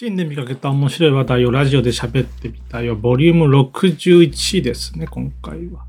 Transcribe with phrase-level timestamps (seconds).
[0.00, 2.94] 新で見かけた面白い話題をラジオで喋ってみたいよ。
[2.94, 5.86] ボリューム61ですね、今回は。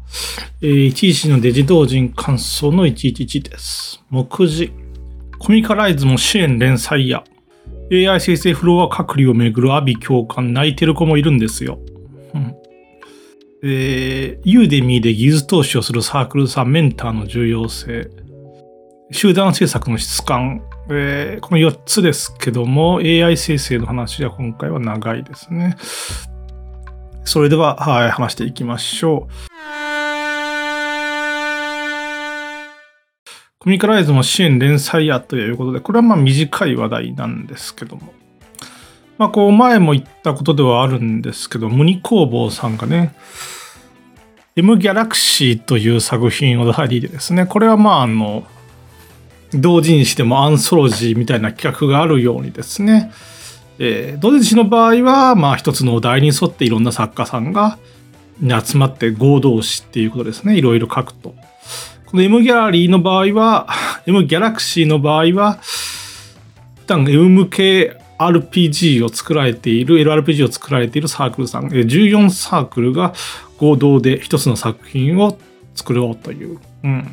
[0.64, 4.04] えー、11のデジ同人感想の111です。
[4.10, 4.72] 目次。
[5.38, 7.24] コミカライズも支援連載や。
[7.92, 11.78] AI 生成フロア隔離をめぐる阿ビ教官泣いてる子もいるんですよ。
[12.34, 12.56] うん。
[13.62, 18.10] えー、ユーデミーで技術投資をするサークルさんメンターの重要性。
[19.12, 20.64] 集団制作の質感。
[20.92, 25.78] えー、この4つですけども、AI 生成の話は今回は長いですね。
[27.24, 29.50] それでは、はい、話していきましょう。
[33.60, 38.14] コミカライズも支援連載やということで、これはまあ短い話題なんですけども。
[39.20, 43.14] まあ、こう前も言ったことではあるんですけど、ムニ工房さんがね、
[44.56, 48.48] M ギャラクシーという作品を出されていてですね、これはまああの、
[49.54, 53.12] 同人誌でもアンソロジーみたいな企画があるようにですね、
[53.80, 57.78] えー、同人誌の場合は、まあ一つのお題に沿っていろんな作家さんが
[58.64, 60.58] 集まって合同誌っていうことですね。
[60.58, 61.34] いろいろ書くと。
[62.06, 63.68] この M ギャラリーの場合は、
[64.06, 73.14] M ギャラクシーの場合は、普段 M 向け RPG を作られている、LRPG を作られているサークルさん、14サークルが
[73.58, 75.38] 合同で一つの作品を
[75.76, 76.60] 作ろうという。
[76.84, 77.08] うん。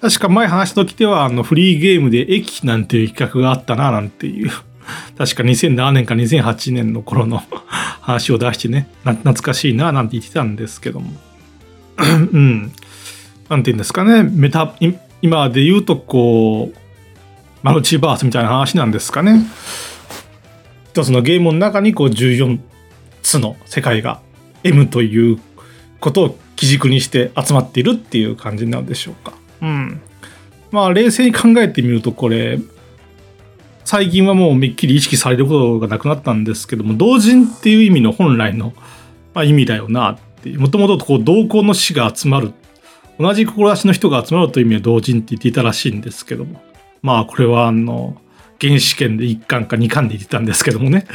[0.00, 4.50] 確か前話した時では、あの、フリーゲームで駅なんていう企画があったな、なんていう。
[5.18, 7.42] 確か2007年か2008年の頃の
[8.00, 11.12] 話を出してね、懐かしいな、なんて言ってたんですけども。
[11.98, 12.72] うん。
[13.48, 14.74] なんて言うんですかね、メタ、
[15.20, 16.78] 今で言うとこう、
[17.62, 19.44] マルチバースみたいな話なんですかね。
[20.92, 22.58] 一つのゲームの中にこう14
[23.22, 24.20] つの世界が
[24.64, 25.38] M という
[26.00, 29.39] ことを基軸にして集まっているっていう感じなんでしょうか。
[29.62, 30.00] うん。
[30.70, 32.58] まあ、冷静に考えてみると、これ、
[33.84, 38.72] 最近はもうめっきり意識されることがなくなったんですけども、同人っていう意味の本来の、
[39.34, 40.60] まあ、意味だよなっていう。
[40.60, 42.52] もともとこう、同行の死が集まる。
[43.18, 46.62] 同じ志の人が集まるという意味で同人って言っていたらしいんですけども。
[47.02, 48.16] まあ、これはあの、
[48.60, 51.06] 原始圏で1巻か2巻で言ってたんですけどもね。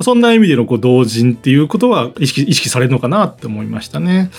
[0.00, 4.30] そんな意味でのこう同人っていうことは意識意識されるのかなって思いましたね。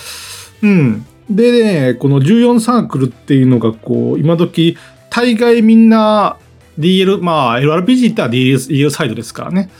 [0.62, 1.06] うん。
[1.30, 4.76] でね、この14サークルっていうのがこう、今時、
[5.10, 6.36] 大概みんな
[6.78, 9.70] DL、まあ LRPG っては DL, DL サイドですからね。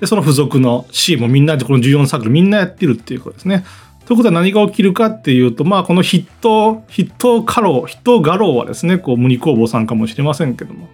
[0.00, 3.64] で、その付属の C もみんなでこの14サークルみんなやってるっていうことですね。
[4.06, 10.88] ということは何が起きるかっていうと、まあこの筆頭、筆頭家老、筆頭画廊はですね、こう、無理工房さんかもしれませんけども、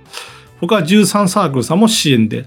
[0.60, 2.46] 他は13サークルさんも支援で、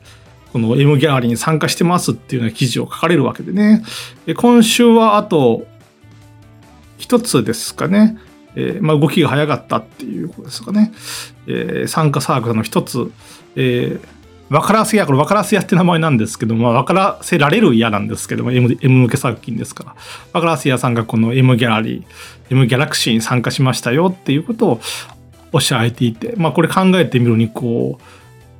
[0.54, 3.84] この M ギャラリーに参加してますっていうような記事を書かれるわけでね。
[4.28, 5.66] で今週はあと
[7.04, 8.18] 一つですかね、
[8.56, 10.94] えー、まあ、動きが早かったっていうことですかね、
[11.48, 13.12] えー、参加サークルの一つ、
[13.58, 14.08] えー、
[14.50, 19.96] 分からせ屋、これ分からせ屋って名前なんですけども、分からせられる屋なんですけども、M, M 向け作品ですから、
[20.32, 22.04] 分からせ屋さんがこの M ギャラリー、
[22.52, 24.82] M ギャラクシーに参加しましたよっていうことを
[25.52, 28.04] おっしゃられていて、まあこれ考えてみるに、こう、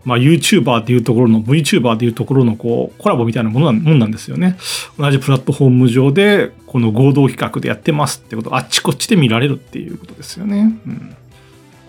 [0.06, 4.58] まあ、YouTuber っていうところの VTuber っていうところのこうコラボみたいなものなもんなんですよね。
[4.98, 10.78] 同じプラットフォーム上でこの合同企画でやってますってことあっちこっちで見られるっていうことですよね。
[10.86, 11.16] うん、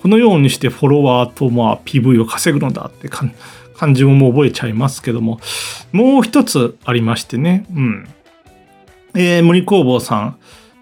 [0.03, 3.33] このようにしてフォロワーとまあ PV を稼ぐのだって感
[3.95, 5.41] じももう覚えちゃいますけども
[5.93, 7.67] もう一つありましてね。
[7.75, 8.09] うん。
[9.17, 10.37] えー、森工房さん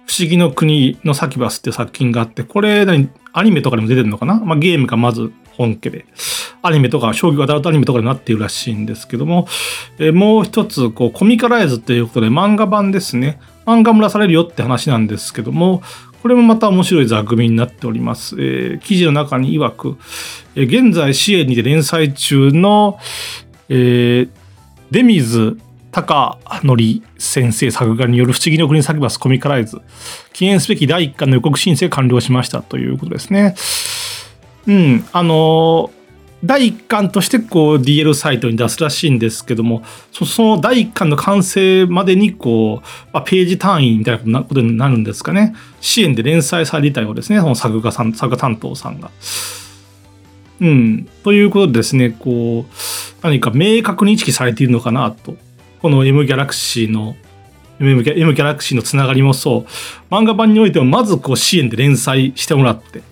[0.06, 6.06] 不思議の国のサキバスって作品があってこれ何アニメとかでも出てるのかな、まあ、ゲームがまず本家で、
[6.62, 9.46] アニメとか、将棋アダルトアニメとかになっているらしいんですけども、
[9.98, 13.38] え、もう一つ、こう、コミカライズということで漫画版ですね。
[13.66, 15.82] 漫画も出されるよって話なんですけども、
[16.22, 18.36] これもまた面白い座組になっております。
[18.38, 19.98] えー、記事の中に曰く、
[20.54, 22.98] えー、現在支援にて連載中の、
[23.68, 24.30] えー、
[24.92, 25.58] デミズ
[25.90, 29.80] 高則先生作画による不思議の国サキバスコミカライズ、
[30.32, 33.54] 記念すべき第1巻の予告申請完了しましたということですね。
[34.66, 35.90] うん、あの
[36.44, 45.54] 第1巻としてこう DL サイトに出すらしいんですけどもその第1巻の完成までにこう、まあ、ページ単位みたいなことになるんですかね。
[45.80, 49.10] 支援で連載されたようですねその作画さん作画担当さんが。
[50.60, 52.72] うん、ということでですねこう
[53.22, 55.36] 何か明確に意識されているのかなと。
[55.80, 57.16] この M ギャラクシーの
[57.80, 60.14] M ギャラクシーのつながりもそう。
[60.14, 63.02] 漫画版においてもまずこう支援で連載してもらって。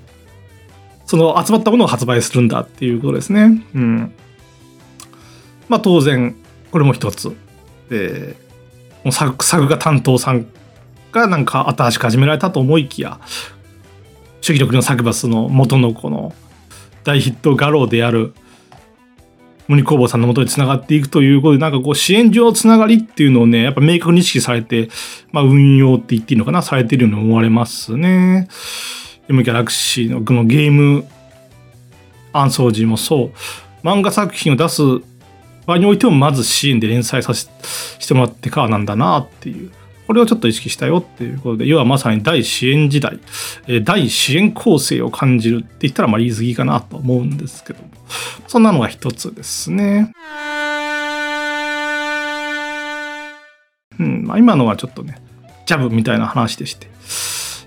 [1.10, 3.64] その集まったものを発売するんだっていうことですね。
[3.74, 4.12] うん。
[5.68, 6.36] まあ当然、
[6.70, 7.36] これも一つ。
[7.88, 8.36] で、
[9.02, 10.46] もう作作画担当さん
[11.10, 13.18] がなんか新しく始められたと思いきや、
[14.40, 16.32] 主義力のサクバスの元のこの
[17.02, 18.32] 大ヒット画廊である
[19.66, 24.88] 森工房さんのもとにつながっていくということで、なんかこう支援上のつながりっていうのをね、やっぱ明確に意識されて、
[25.32, 28.46] まあ運用って言っていいのかな、されてるように思われますね。
[29.30, 31.06] M ギャラクシーのこのゲーム
[32.32, 34.82] アンソージーもそう、漫画作品を出す
[35.66, 37.48] 場合においてもまず支援で連載させ
[38.00, 39.70] してもらってからなんだなっていう。
[40.08, 43.20] これをちょっと意識したよっていうことで、要はまさに大支援時代、
[43.68, 47.88] え大支援構成を感じるって言ったらまあ言い過ぎかなと思うんですけども、
[48.48, 50.10] そんなのが一つですね。
[54.00, 55.22] うん、まあ今のはちょっとね、
[55.66, 56.88] ジャブみたいな話でして。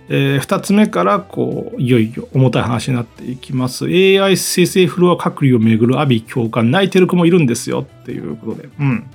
[0.09, 3.85] えー、2つ目からこういよいよ重たい話になっていきます。
[3.85, 8.69] AI 生成フロア隔離をめぐる阿ビ教官泣いてる子もいるんですよっていうことで。
[8.79, 9.05] うん。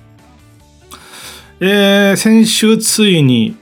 [1.61, 3.55] えー、先週ついに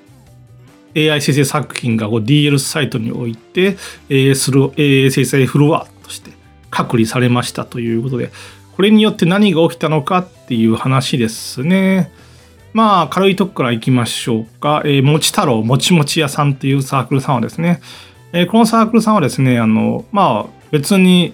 [0.96, 3.78] AI 生成作品がこう DL サイトにおいて
[4.10, 6.32] AI 生成フロアとして
[6.70, 8.32] 隔離されましたということで。
[8.78, 12.12] これによって何が起きたのかっていう話ですね。
[12.74, 14.82] まあ、軽いとこから行きましょうか。
[14.86, 17.82] えー、もち太郎もちもち屋さんっていうサークルさんはですね、
[18.34, 21.34] えー、このサークルさんはですね、あの、まあ、別に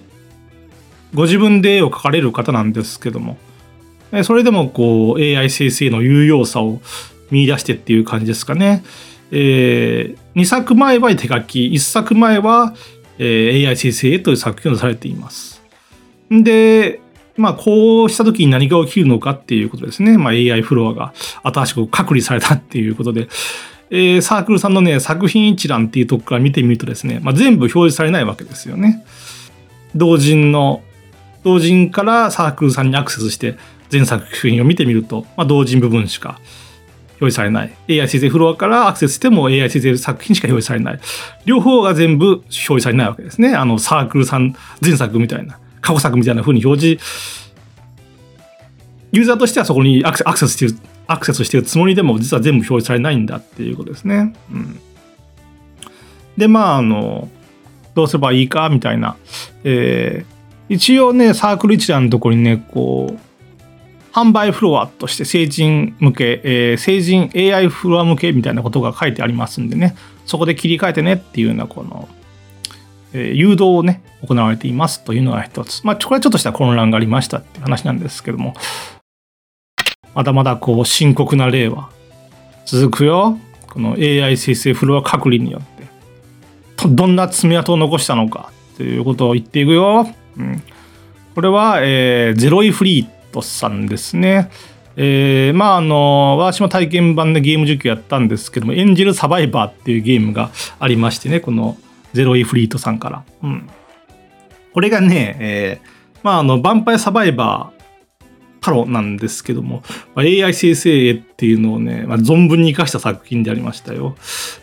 [1.12, 3.36] ご自分で絵を描かれる方なんですけども、
[4.12, 6.80] えー、それでもこう AI 生成の有用さを
[7.30, 8.84] 見出してっていう感じですかね。
[9.30, 12.74] えー、2作前は手書き、1作前は、
[13.18, 15.62] えー、AI 生成という作品をされています。
[16.30, 17.00] で、
[17.36, 20.16] まあ、こうした時に何が起きるのかっていうことですね。
[20.18, 23.28] まあ、AI フロアが新しく隔離されたっていうことで、
[23.90, 29.04] えー、サークルさんのね、作品一覧っていうとこから見てみるとですね、まあ、全部表示されないわけですよね。
[29.94, 30.82] 同人の、
[31.42, 33.56] 同人からサークルさんにアクセスして
[33.90, 36.40] 全作品を見てみると、まあ、同人部分しか
[37.20, 37.72] 表示されない。
[37.88, 41.00] AI 生成フロアからアクセスしても AI 生成作品しか表示されない。
[41.44, 43.54] 両方が全部表示されないわけですね。
[43.54, 45.58] あの、サークルさん全作みたいな。
[45.84, 47.04] 過去作みたいな風に表示、
[49.12, 54.34] ユーザーとしてはそこにアクセスしてる、アクセスしてるつもりでも実は全部表示されないんだっていうことですね。
[54.50, 54.80] うん。
[56.38, 57.28] で、まあ、あの、
[57.94, 59.16] どうすればいいかみたいな。
[59.62, 72.08] えー、一応ね、サークル一覧のところにね、こう、販売フロアとして成人向け、えー、成人 AI フロア向けみたいなことが書いてありますんでね、そこで切り替えてねっていうような、この、
[73.18, 75.82] 誘導をね、行われていますというのが一つ。
[75.84, 78.54] まあ、これはちょっとした混乱がありましたっていう話なんですけども、
[80.14, 81.90] まだまだこう深刻な例は
[82.66, 83.38] 続くよ。
[83.68, 90.08] この AI 生成フロア隔離によって、どんな爪痕を残したのかということを言っていくよ。
[90.36, 90.62] うん、
[91.34, 94.50] これは、えー、ゼロイフリートさんですね。
[94.96, 101.76] えー、まああの私も体験版でゲーム実況やったんですけども「エンジェルサバイバー」っていうゲームがありましてねこの
[102.14, 103.24] ゼロイフリートさんから。
[103.42, 103.68] うん。
[104.72, 107.84] これがね、えー、まあ、あの、ヴァンパイアサバイバー、
[108.60, 109.82] パロなんですけども、
[110.14, 114.16] まあ、AI 生成っていうのをね、まあ、存分に生かした作品でありましたよ。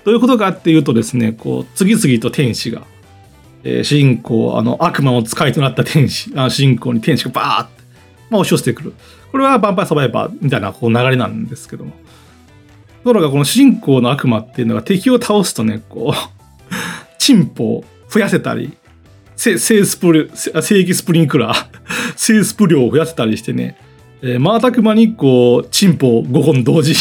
[0.03, 2.81] どういうことかっていうとですね、こう、次々と天使が、
[3.63, 7.83] えー、主人公、あの、悪魔の使いとなった天使、あ主人公に天使がバーって、
[8.31, 8.93] まあ、押し寄せてくる。
[9.31, 11.91] これはヴァンパイアサバイバーみたいなこう流れなんですけども。
[11.91, 16.31] ところがこの主人公の悪魔っていうのが敵を倒すとね、こう
[17.21, 18.75] チンポを増やせたり、
[19.35, 21.67] セースプル、正規スプリンクラー、
[22.15, 23.77] セースプ量を増やせたりしてね、
[24.23, 26.95] えー、瞬く間にこう、チンポを5本同時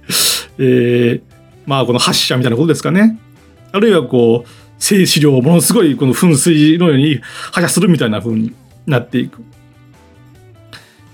[0.56, 1.22] えー、
[1.66, 3.18] まあこの発射みたいなことですかね。
[3.70, 7.20] あるいはこう、静止量をものすごいこの噴水のように
[7.52, 8.54] 発射するみたいな風に
[8.86, 9.42] なっていく。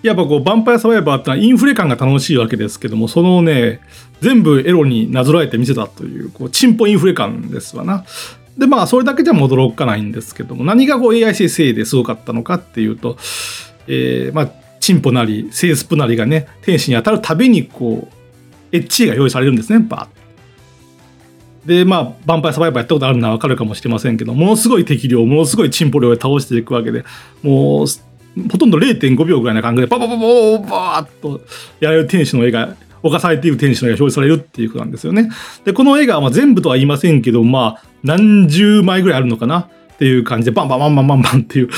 [0.06, 3.80] やっぱこう、ヴァンパイアサバイバーってのはインフレ感が楽しいわけですけども、そのね、
[4.20, 8.04] 全部エロになぞらえて見せたという、こう、チンポインフレ感ですわな。
[8.56, 13.18] で、まあ、それだけでは驚かないんですけども、何がこう AI 生成ですごかったのかっていうと、
[13.86, 18.08] えー、まあ、チンポなり、セースプなりがね、天使に当たるたびに、こ
[18.72, 20.16] う、HE が用意されるんですね、バー
[21.66, 27.04] で、まあ、ヴァンパイアサバイバーやったことあるのはわかるかもしれませんけど、ものすごい適量、ものすごいチンポ量で倒していくわけで、
[27.42, 27.86] もう、
[28.50, 31.40] ほとんど0.5秒ぐらいな感じで、パパパパパーっと
[31.80, 35.30] やられる天使の絵が、犯されている天使の絵が表示されるっていうことなんですよね。
[35.64, 41.68] で、この絵がまあ全部とは言いませんけど、まあ、何十枚ぐらいあるのかなっていう感じで、バンバンバンバンバンバンっていう、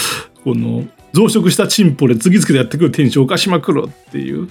[0.45, 4.49] この、増殖したチンポで次々とやってくる天使を犯しまくるっていう、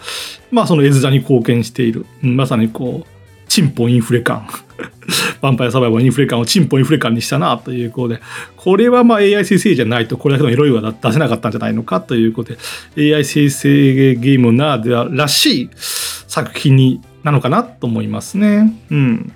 [0.52, 2.06] まあその絵面に貢献している。
[2.22, 3.17] まさにこう、
[3.58, 4.48] チンポインフレ感。
[5.42, 8.22] ヴァンパイアサバイバーインフレ感をチンポインフレ感にしたなということで、
[8.56, 12.54] これはまあ AI 生成じゃないとこれだけの色々は出せなかったんじゃないのかということ
[12.96, 18.72] で、AI 生成ゲームならではらしい作品になのかなと思いますね。
[18.92, 19.34] うん。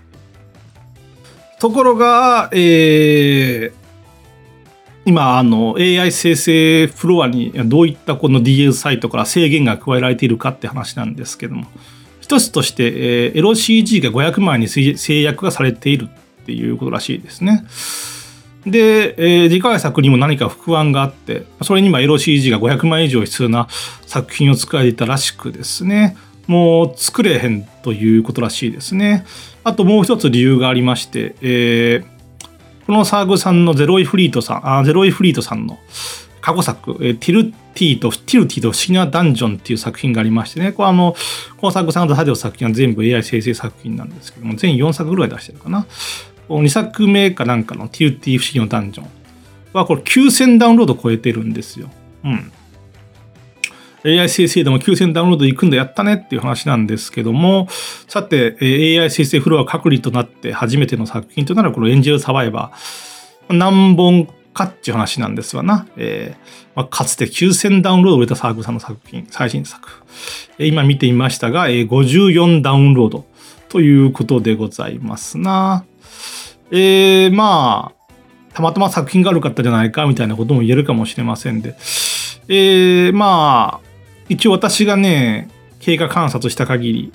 [1.60, 3.74] ところが、えー、
[5.04, 11.66] 今、あの、AI 生成フロアにどういったこの DL サイトから制限が加えられているかって話なんですけども、
[12.32, 12.86] 一つとして、
[13.26, 17.66] えー、LCG が500万に制約がされているっていうことらしいですね。
[18.66, 23.68] で、えー、次回作にも何か不安があって、それに今 LCG が500万以上必要な
[24.06, 26.16] 作品を作られたらしくですね、
[26.48, 29.26] もう作れへんということらしいですね。
[29.66, 35.80] あともう一つ理由がありまして、えー、このサーグさんのゼロイフリートさん、あゼロイフリートさんの
[36.42, 41.16] 過去作、えー、ティルティと、ティルティと不思議なダンジョンっていう作品がありましてね、これあの、
[41.58, 45.86] このサーグさんが出される作品は全部 AI 生成作品なんですけども、全4作ぐらい出してるかな。
[46.50, 49.08] 2作目かなんかの TUT 不思議のダンジョン
[49.74, 51.90] はこれ9000ダウンロード超えてるんですよ。
[52.26, 52.52] うん。
[54.04, 57.68] AI 生成でも9000ダウンロード行くんだやったねっていう話なんですけども、
[58.08, 63.54] さて、AI 生成フロア隔離となって初めての作品となるこのエンジェルサバイバー。
[63.54, 65.88] 何本かっていう話なんですわな。
[65.98, 69.89] えーまあ、かつて9000ダウンロード売れたサークルさんの作品、最新作。
[70.58, 73.25] えー、今見てみましたが、えー、54ダウンロード
[73.70, 75.86] ということでございますな。
[76.72, 78.01] えー、まあ、
[78.53, 81.75] たまたま作品が悪かったじゃないかみたいなことも言えるかもしれませんで、
[82.48, 83.88] えー、まあ、
[84.29, 87.13] 一応私がね、経過観察した限り、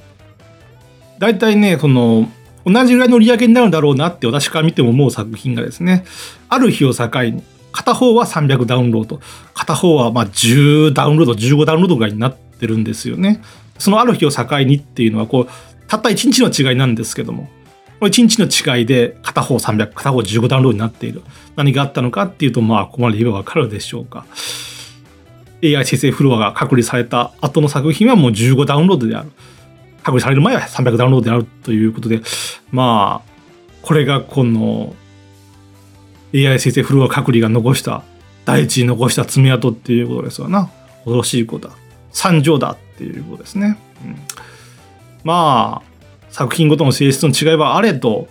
[1.19, 2.29] 大体ね、その、
[2.67, 6.05] 同じぐらいの売り上げになるんだろうなって私から見ても思う作品がですね、
[6.49, 9.21] ある日を境に、片方は300ダウンロード、
[9.55, 13.41] 片方はま10ダウンロード、15ダウンロードぐらいになってるんですよね。
[13.79, 15.49] そのある日を境にっていうのは、こう、
[15.87, 17.49] たった1日の違いなんですけども、
[18.01, 21.23] これ1日の違いで片方300、片方15ダウンロードになっている。
[21.55, 24.27] 何があったのかっていうと、まあ、ここまで言えばわかるでしょうか。
[25.63, 29.31] AI 生成フロアが隔離された後の作品はもう15ダウンロードである。
[30.07, 32.21] 隔離される前は300ダウンロードであるということで、
[32.71, 33.31] まあ、
[33.83, 34.95] これがこの
[36.33, 38.05] AI 生成フロア隔離が残した
[38.45, 40.71] 第一に残した爪痕っていうことですわな。
[40.99, 41.75] 恐ろしいことだ。
[42.13, 43.79] 惨状だっていうことですね。
[44.05, 44.17] うん、
[45.25, 48.29] まあ、作品ごとの性質の違いはあれと、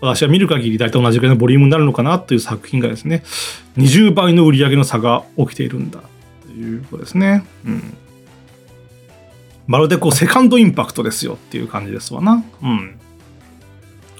[0.00, 3.22] 私は見る限り大体同じぐらいのボリュームになるのかなという作品がですね、
[3.76, 6.00] 20倍の売り上げの差が起きているんだ
[6.42, 7.44] ということですね。
[7.64, 7.96] うん。
[9.72, 12.44] まるでこうセカンドインパクトですよっていう感じですわな。
[12.62, 13.00] うん。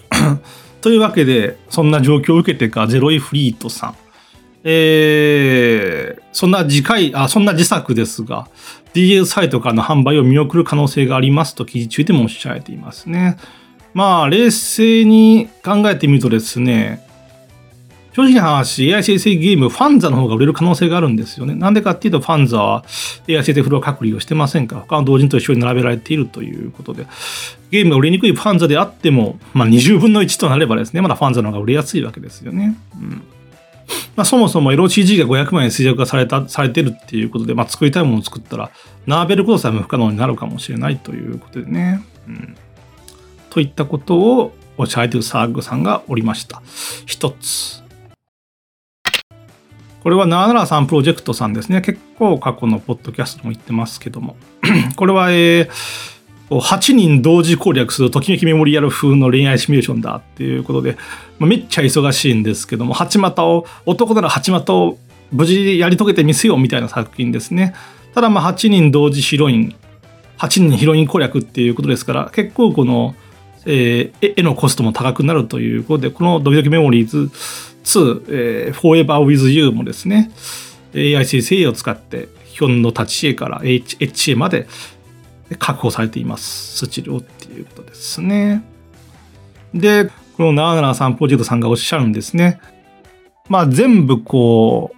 [0.81, 3.95] というわけで、そんな状況を受けてか、ゼロイフリートさん。
[4.65, 8.49] えー、そんな次回、あ、そんな自作ですが、
[8.95, 13.37] DL サイトからの販売を見送る可能性がありますと記事中でもおっしゃられていますね。
[13.93, 17.07] まあ、冷静に考えてみるとですね、
[18.13, 21.55] 正直な話、AI 生成ゲーム、ファンザの方が売れる可能性があるんですよね。
[21.55, 22.85] なんでかっていうと、ファンザは
[23.29, 27.07] AI 生成フロア隔離をしてませんから、他の同人と一緒に並べられているということで、
[27.71, 32.77] ゲームが売れにくいファンザであっても、まあ、20分の1となればですね、まだファンザの方が売れやすいわけですよね。
[32.95, 33.23] うん
[34.17, 38.71] まあ、そもそも LCG が500万円衰弱がされた、されてるっていうことで、まあ、作りたいものを作ったら、
[39.07, 42.03] 並べることさえも不可能になるかもしれないということでね。
[42.29, 42.57] うん。
[43.51, 46.63] といったことをおっしゃられているサーグさんがおりました。
[47.07, 47.82] 一つ。
[50.03, 51.81] これは773プロジェクトさんですね。
[51.81, 54.37] 結構過去のポッドキャストも言ってますけども。
[54.97, 60.97] これは、えー、8人同時攻略するときめきメモリアル風の恋愛シミュレーションだっていうことで、
[61.39, 64.99] まあ、めっちゃ忙しいんですけども、八股を、男なら八股を
[65.31, 67.75] 無事やり遂げてみせようみたいな作品ですね。
[68.13, 69.75] ただまあ8人同時ヒロイン、
[70.39, 73.15] 8人ヒロイン攻略っていうことですから、結構この、
[73.67, 77.31] えー、絵のコストも高くなるということで、このドキドキメモリーズ
[77.85, 80.31] 2、えー、Forever with You もですね、
[80.95, 84.69] AI 生成 a を使って、ヒョンの立ち絵から HA まで
[85.59, 86.77] 確保されています。
[86.79, 88.63] スチルをっていうことですね。
[89.75, 92.61] で、この773プロジェクトさんがおっしゃるんですね。
[93.49, 94.93] まあ全部こ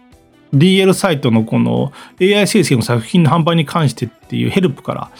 [0.52, 5.10] う、DL サイトのこの AI 生成の作品の販売に関してっていうヘルプから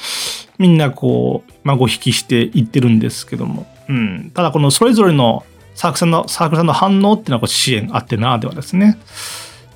[0.59, 5.45] みんなこう、まあ、ご引きしていってるんですけども、うん、ただこのそれぞれの
[5.75, 8.99] サークルさんのサークさんの反応っていうのはこう支援あってなではですね。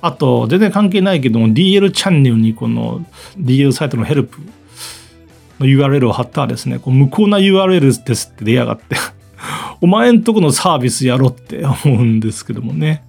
[0.00, 3.04] あと、全然関係ないけども、DL チャンネルにこの
[3.38, 4.38] DL サイトのヘルプ
[5.58, 8.96] の URL を貼ったらですね、こう無効な URL ですって出やがって
[9.80, 13.02] お前んとこのサービスやろって思うんですけどもね。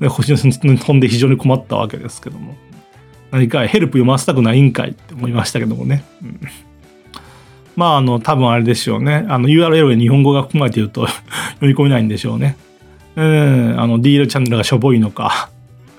[0.00, 2.54] で星の飛んで非常に困ったわけですけども。
[3.30, 6.04] 何かヘルプ読ませたくないんかいって思いましたけどもね。
[6.22, 6.40] うん、
[7.76, 9.24] まあ、あの、多分あれでしょうね。
[9.28, 11.06] あの URL に日本語が含まれていると
[11.60, 12.56] 読み込めないんでしょうね。
[13.16, 15.50] うん、あの DL チャンネルがしょぼいのか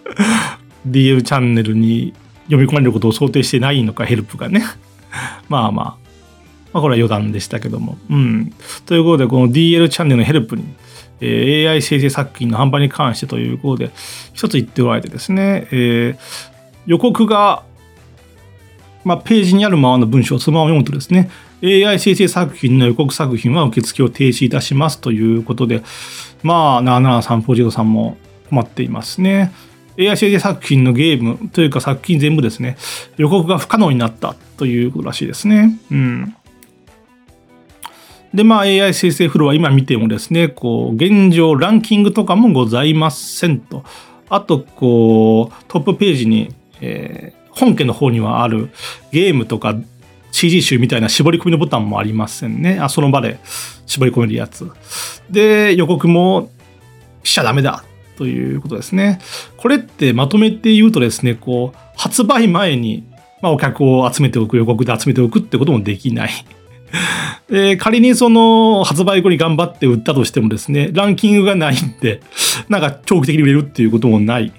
[0.87, 2.13] DL チャンネルに
[2.45, 4.63] 読み込まれることを想定してないのか、ヘルプがね。
[5.49, 5.95] まあまあ、
[6.73, 7.97] まあ、これは余談でしたけども。
[8.09, 8.53] うん。
[8.85, 10.63] ということで、この DL チャンネルのヘルプに、
[11.19, 13.91] えー、AI 生成作品の販売に関してということで、
[14.33, 16.17] 一つ言っておられてですね、えー、
[16.85, 17.63] 予告が、
[19.03, 21.29] まあ、ページにあるままの文章をそのまま読むとですね、
[21.63, 25.83] AI 生成作品の予告作品は受付を停止いたしますということで、
[26.43, 28.17] まあ、773プロジェクトさんも
[28.49, 29.51] 困っていますね。
[29.99, 32.77] AI 生成作品のゲームというか作品全部ですね、
[33.17, 35.79] 予告が不可能になったということらしいですね。
[35.91, 36.35] うん。
[38.33, 43.83] で、まあ AI 生成フロア今見てもですね、こう、現状ランキングとかもございませんと。
[44.29, 48.69] あと、こう、トップページに、えー、本家の方にはある
[49.11, 49.75] ゲームとか
[50.31, 52.79] CG 集みたいな絞り込みのボタンもありませんね。
[52.79, 53.39] あ、その場で
[53.85, 54.69] 絞り込めるやつ。
[55.29, 56.49] で、予告も
[57.23, 57.83] しちゃダメだ
[58.17, 59.19] ということですね。
[59.57, 63.07] これってまとめて言うとですね、こう、発売前に、
[63.41, 66.31] まあ、お客を集めておく、予告で集めておくってこともできない。
[67.49, 72.21] で仮にその発売後に頑張って売ったとしてもですね、ランキングがないんで、
[72.69, 74.53] なんか長期的に売れるっていうこともない。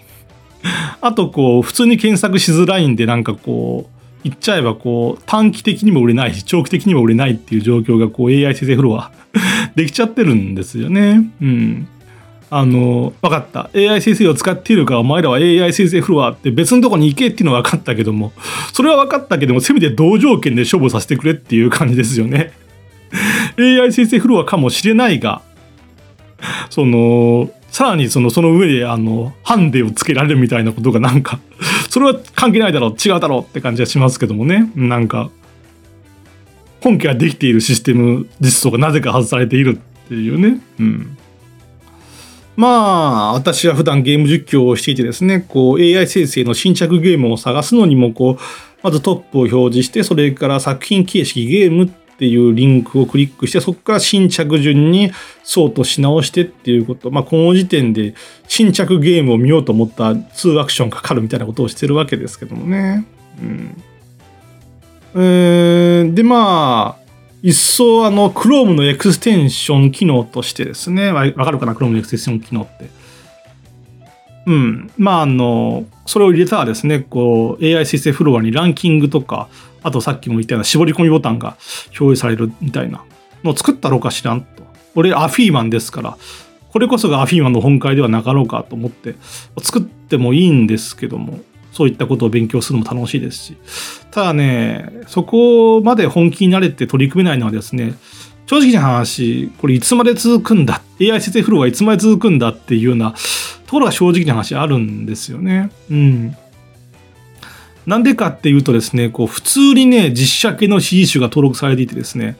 [1.00, 9.10] あと、こう、普通に検索しづらいんで、なんかこう、言っちゃえばこう短期的にも売れないし長期的にも売れないっていう状況がこう AI 生成フロア
[9.74, 11.28] できちゃってるんですよね。
[11.40, 11.88] うん。
[12.54, 13.70] あの、分かった。
[13.74, 18.32] AI 生成を使っているからお前らは AI 生成フロアって別のとこに行けっていうのは分かったけども、
[18.74, 22.52] それは分かったけども、せめて同条件で処分させてくれっていう感じですよね。
[23.58, 25.40] AI 生成フロアかもしれないが、
[26.68, 31.40] その、さらにその、その上で、あの、ハンデをつけられるみたいなことがなんか
[31.88, 34.70] それは関係ないだろう、違うだろうって感じはしますけどもね。
[34.76, 35.30] なんか、
[36.82, 40.60] 本家ができているシステム実装がなぜか外されているっていうね。
[40.78, 41.16] うん。
[42.56, 48.42] まあ、私は普段ゲーム実況をしていてですね、こう AI 生成の新着ゲームを探すのにも、こう、
[48.82, 55.10] まずトップを表示して、それから作品形式ゲームってていうリンクをクリックして、そこから新着順に
[55.42, 57.10] ソートし直してっていうこと。
[57.10, 58.14] まあ、この時点で
[58.46, 63.04] 新着ゲームを見ようと思った2アクションかかるみたいなことをしてるわけですけどもね。
[63.42, 63.82] うん。
[65.16, 67.02] えー、で、まあ、
[67.42, 72.88] 一層あの、Chrome のエクステンション機能としてですね、わかるかな ?Chrome のエクステンション機能って。
[74.46, 74.90] うん。
[74.98, 79.48] まあ、あの、それを入れたらですね、こう、AI 生成フロアにランキングとか、
[79.82, 83.04] あとさっきも言ったような絞り込みボタンが表示されるみたいな
[83.44, 84.62] のを作ったろうかしらんと。
[84.94, 86.16] 俺、アフィーマンですから、
[86.72, 89.14] これこそがアフィーマンの本会ではなかろうかと思って、
[89.60, 91.40] 作ってもいいんですけども、
[91.72, 93.56] そういったことを勉強するのも楽しいですし。
[94.10, 97.94] ただね、そこまで本気になれて取り組めないのはですね、
[98.46, 103.14] 正直な話、これいつまで続くんだ ?AI 生成フローがいつまで続くんだっていうような
[103.72, 105.70] ところが正直な話あるんですよね。
[105.90, 106.36] うん。
[107.86, 112.36] なんでかっていうとですね、こう普通にね、実写系の CD 種が登録されていてですね、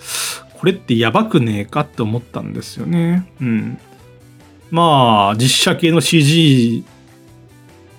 [0.53, 3.27] これってやばくねえかって思ったんですよね。
[3.40, 3.79] うん。
[4.71, 6.85] まあ、実写系の CG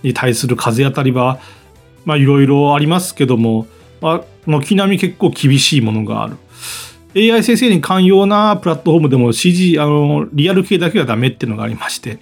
[0.04, 1.40] に対する風当たりは、
[2.06, 3.66] まあいろいろありますけども、
[4.00, 6.38] まあ、軒並み結構厳しいものがある。
[7.16, 12.20] AI 生成に寛容なプラットフォームでも CG、あの、リアル系だけはダメっていうのがありまして、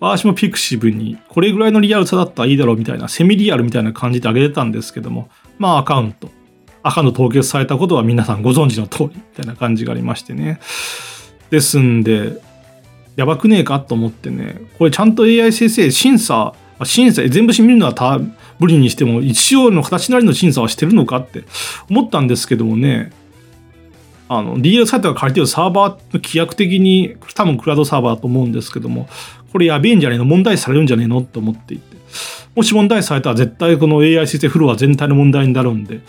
[0.00, 6.30] 私もピクシブにこれぐらいのリアルさだったらいいだろうみたいな、セミリアルみたいな感じで上げてたんですけども、まあアカウント、
[6.82, 9.10] アカウント凍結されたことは皆さんご存知の通り。
[9.14, 10.60] みたいな感じがありましてね。
[11.50, 12.40] ですんで、
[13.16, 18.20] やばくねえかと思ってね、これちゃんと AI 先生審査、審査、全部見るのはた
[18.60, 21.42] 無理にしても、一応の形なりの審査はしてるのかって
[21.90, 23.10] 思ったんですけどもね、
[24.28, 29.08] あの、DL サイトが借りてるサーバーの規約的に、多分クラウドサーバーだと思うんですけども、
[29.52, 31.96] これやべえんじゃねえの問題されるんじゃねえのって思っていて。
[32.54, 36.00] もし問題されたら絶対この AI 生成フロア全体の問題になるんで、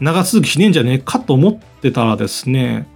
[0.00, 2.88] 長続きしねえんじゃねえかと思ってたらですね、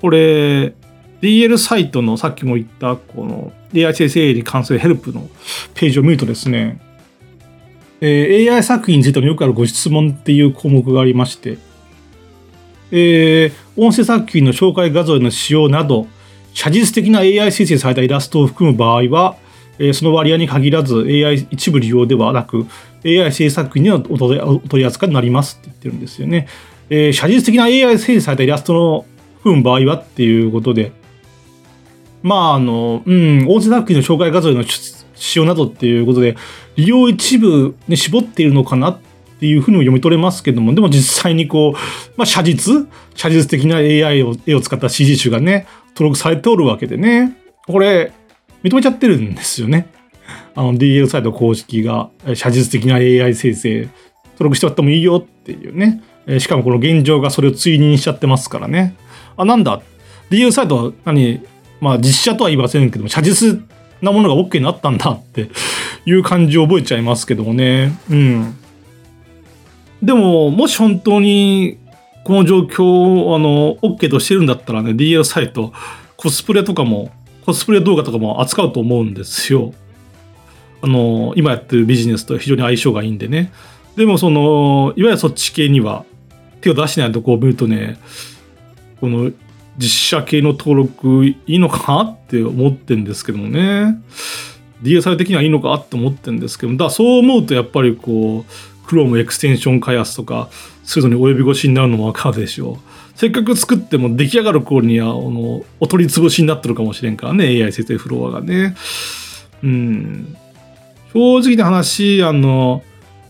[0.00, 0.74] これ、
[1.22, 5.28] DL サイトのさっきも言ったこの AI 生成に関するヘルプの
[5.74, 6.80] ページを見るとですね、
[8.00, 11.58] えー、AI 作品についてのよくあるご質問っていう項目がありまして、
[12.90, 16.06] えー、音声作品の紹介画像への使用など、
[16.54, 19.36] 写実的な AI 生成されたイラストを含む場合は、
[19.78, 22.66] えー、その割合に限らず AI 一部利用ではなく、
[23.04, 24.38] AI 制作品にはお取
[24.74, 26.46] り扱いになりますって言ってるんですよね。
[26.90, 29.06] えー、写実的な AI 生成されたイラストの
[29.38, 30.92] 含む場合はっていうことで、
[32.22, 36.36] まあ、あの、うん、音声作品の紹介画像への使用などっていうことで、
[36.76, 39.11] 利用一部に絞っているのかなって
[39.42, 41.72] ていうふうにも読み取れますけども、でも実際にこう、
[42.16, 48.12] まあ、写実写実的な AI を、絵を使った CG 集がね、登録されておるわけでね、これ、
[48.62, 49.88] 認めちゃってるんですよね。
[50.54, 53.88] あの DL サイト公式が写実的な AI 生成
[54.34, 56.04] 登録してもらってもいいよっていうね。
[56.38, 58.94] しかもこの現状がそれを追認しちゃってますからね。
[59.36, 59.82] あ、なんだ
[60.30, 61.44] ?DL サイト何？
[61.80, 63.60] まあ実写とは言いませんけども、写実
[64.02, 65.50] なものが OK になったんだって
[66.06, 67.98] いう感じを覚えちゃいますけどもね。
[68.08, 68.61] うん。
[70.02, 71.78] でも、もし本当に
[72.24, 72.84] この状況
[73.26, 75.72] をあの OK としてるんだったらね、DL サイト、
[76.16, 77.10] コスプレとかも、
[77.46, 79.72] コスプレ動画とかも扱うと思うんですよ。
[80.82, 83.52] あの、今やってるビジネスと非常に相性がいいんでね。
[83.96, 86.04] でもその、いわゆるそっち系には
[86.60, 87.98] 手を出してないとこを見るとね、
[89.00, 89.30] この
[89.78, 94.00] 実写系の登録いいのかなって思ってんですけどもね。
[94.82, 98.52] DSI 的にはいいのかって思ってんですけどだからそう思うとやっぱりこう、
[98.92, 100.48] Chrome エクステンション開発とか
[100.84, 102.78] するのに及び腰になるのもわかるでしょう。
[103.18, 108.76] せっかく作っても出来上がる頃には、あの、お取り潰しになってるかもしれんからね、AI 生成フロアがね。
[109.62, 110.36] うん。
[111.12, 112.82] 正直な話、あの、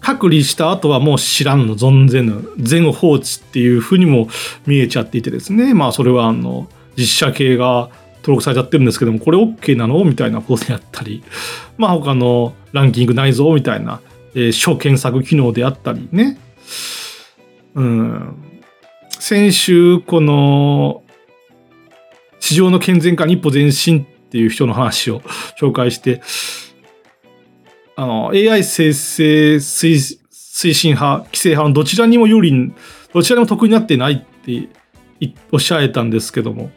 [0.02, 4.28] 隔離した後はもう知らんの存ぜぬ全放置っていうふうにも
[4.66, 10.04] 見えちゃっていてですねまあそれはあの実写系が登録されちゃってるんですけどもこれ OK なの？
[10.04, 11.22] みたいなことであったり
[11.76, 13.54] まあ他のランキングないぞ？
[13.54, 14.00] みたいな、
[14.34, 16.38] えー、書検索機能であったりね
[17.74, 18.36] うん
[19.18, 21.02] 先週この
[22.40, 25.20] 市場の健全化に一歩前進っていう人の話を
[25.60, 26.22] 紹介して
[27.94, 32.72] あの、AI 生成推推進派、規制派のどちらにも有利、
[33.12, 34.68] どちらにも得になってないって
[35.50, 36.70] おっしゃられたんですけども。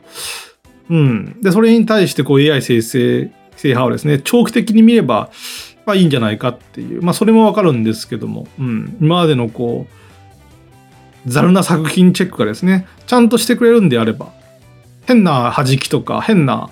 [0.90, 1.42] うん。
[1.42, 5.30] で、それに対してこう AI 生成規制派はですね、長期的に見れば、
[5.86, 7.02] まあいいんじゃないかっていう。
[7.02, 8.98] まあそれもわかるんですけども、うん。
[9.02, 9.88] 今までのこ
[11.26, 14.32] う、ざるな作品チェックがですね、ちゃんとしてくれるんであれば、
[15.06, 16.70] 変な弾きとか、変な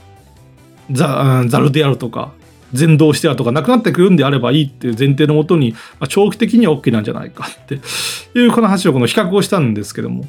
[0.92, 2.32] ざざるであるとか、
[2.74, 7.76] 全動してはとかなくなってくるんであればいいっていう前提のもとに、まあ、長期的には OK なんじゃないかって
[8.38, 10.26] いうこの話をこの比較をしたんですけども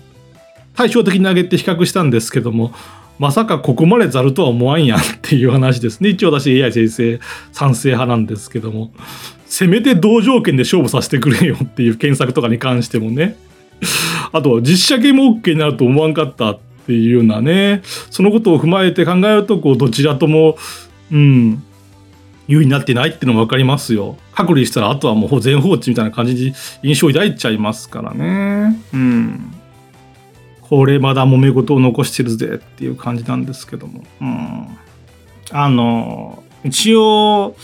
[0.76, 2.72] 対照的に上げて比較したんですけども
[3.18, 7.20] まさかここまでざるとは思わんやんっていう話ですね一応私 AI 生成
[7.52, 8.90] 賛成派なんですけども
[9.46, 13.36] せめて同条件で勝負させてくれよっていう検索とかに関してもね
[14.32, 20.56] あと実写系も OK になると思わんかったっていうようなねそのことを踏まえて考えるとこうどちらとも
[21.12, 21.62] うん
[22.46, 24.18] 優位になってないっていうのも分かりますよ。
[24.34, 28.76] 隔離したらあとはもう全放置みたいな感じに印象を抱いちゃいますからね。
[28.92, 29.54] うん。
[30.76, 34.02] これまだ揉め事を残してるぜっていう感じなんですけども。
[34.20, 34.66] うん。
[35.52, 37.54] あの、一応、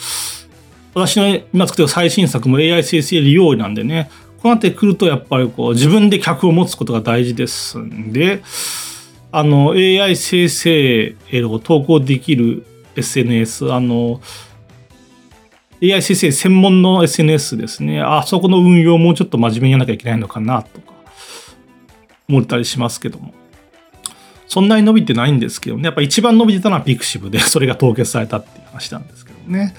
[0.94, 4.10] 私の今作ってる最新作も AI 生成利用なんでね、
[4.42, 8.42] こうなってくるとやっぱりこう自分で客を持つことが大事ですんで、
[9.32, 12.64] あの AI 生成を投稿できる
[12.96, 14.20] SNS、あの、
[15.82, 18.00] AI 生成専門の SNS ですね。
[18.02, 20.89] あそこの運用もうちょっと真面目にやらなきゃいけないのかなと
[22.30, 23.34] 思ったりしますけども。
[24.46, 25.84] そんなに伸びてないんですけどね。
[25.84, 29.74] やっぱ一番伸びてたのはピクシブで、 それが凍結されたっていう話なんですけどね。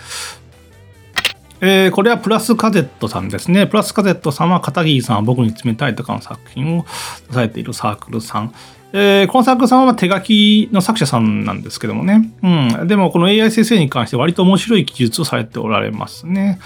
[1.59, 3.67] えー、これはプラスカゼットさんですね。
[3.67, 6.85] プラスカゼットさんは片桐さんは僕に冷たいとかの作品を
[7.27, 8.53] 出されているサークルさん。
[8.93, 12.31] えー、この作家さんは手書きの作者さんなんですけどもね。
[12.41, 12.87] うん。
[12.87, 16.59] でもこの AI 先生に関して割と面白い記述をされておられますね。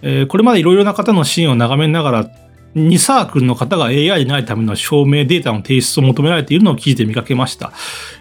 [0.00, 2.30] えー、これまでいろいろな方のシーンを眺めながら、
[2.74, 7.72] 2サークルの方が AI でないための証明データの提出を求められているのを記事で見かけました。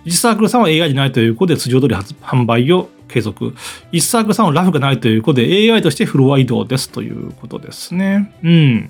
[0.06, 3.56] 1サークルさんは AI でないということで通常通り販売を継続。
[3.92, 8.34] 1サークルさんはラフがないということで AI としてフロア移動ですということですね。
[8.44, 8.90] うん。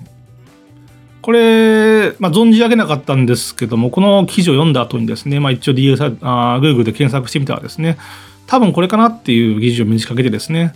[1.22, 7.96] これ、まあ、存じ上げなかったんですけども、この記事を読んだ後にですね、まあ、一応 DL あ Google で検索してみたらですね、
[8.46, 10.74] 多分これかなっていう記事を見つかけてですね、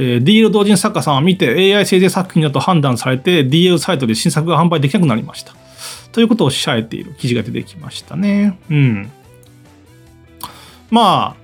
[0.00, 5.54] えー、DL 同人作家さんは見て AI 生成作品だと判断されて DL サイトで新作が販売できなくなりました。
[6.12, 8.58] ということをおっしゃっている記事が出てきましたね。
[8.70, 9.10] うん。
[10.90, 11.36] ま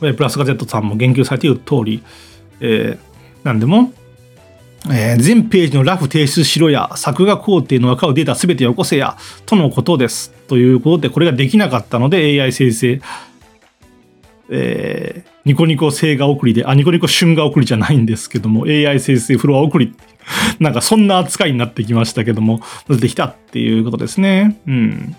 [0.00, 2.02] あ、プラスガゼットさんも言及されている通り、
[2.60, 2.98] えー、
[3.44, 3.92] 何でも
[4.90, 10.32] えー、全ページのラフ提出しろや、作画工程の分かるデータ全てよこせや、とのことです。
[10.48, 13.00] ということで、これができなかったので AI 生成、
[14.54, 19.94] えー、ニコニコ星画送りで、あ、ニコニコ春画送りじゃないんですけども、AI 生成フロア送り、
[20.60, 24.58] なんかそんな扱いになってきましたけども、出てきたっていうことですね。
[24.66, 25.16] うん。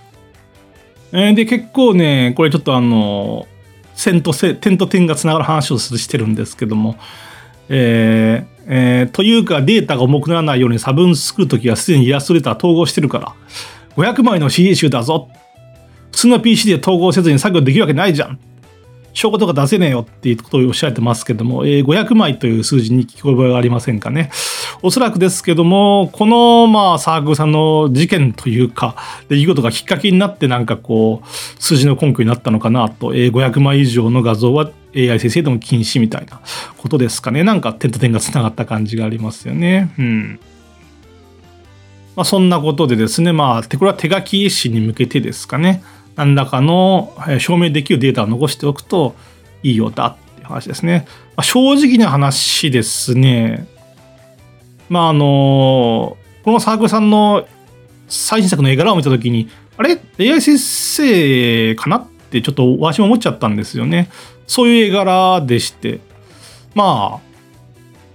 [1.13, 3.47] えー、で、結構ね、これちょっとあの、
[3.95, 6.95] 線と線、点と点がつながる話をしてるんですけども、
[7.69, 13.33] えー、えー、というかデータが重くならないように差分作るときはすでにイラストレーター統合してるから。
[13.97, 15.29] 500枚の CD 集だぞ。
[16.11, 18.39] 普通の PC で統合せずに作業できるわけないじゃん。
[19.13, 24.31] 証拠とか出せねえよっていうことをおっしゃってますけども、えー、500枚という数字に聞こえがありませんかね。
[24.81, 28.95] おそらくですけども、この、まあ、サークルさんの事件というか、
[29.29, 31.27] 出来事がきっかけになってなんかこう、
[31.61, 36.41] 数字の根拠になったのかなと、えー、500枚以上の画像は AI 生成でも禁止みたいな
[36.77, 37.43] ことですかね。
[37.43, 39.93] なんか点と点が繋がった感じがありますよね。
[39.97, 40.39] うん。
[42.15, 45.83] まあ、そんなことでですね、まあ、これは手書き絵師に向けてですかね。
[46.15, 49.15] 何らかの証明できるデータを残しておくと
[49.63, 51.05] いいようだっていう話ですね。
[51.35, 53.67] まあ、正直な話ですね。
[54.89, 57.47] まああのこのサークルさんの
[58.07, 64.09] 最新作の絵柄を見た時にあれ？AI 先生かなってちょっとわしも思っちゃったんですよね。
[64.45, 65.99] そういう絵柄でして
[66.75, 67.33] まあ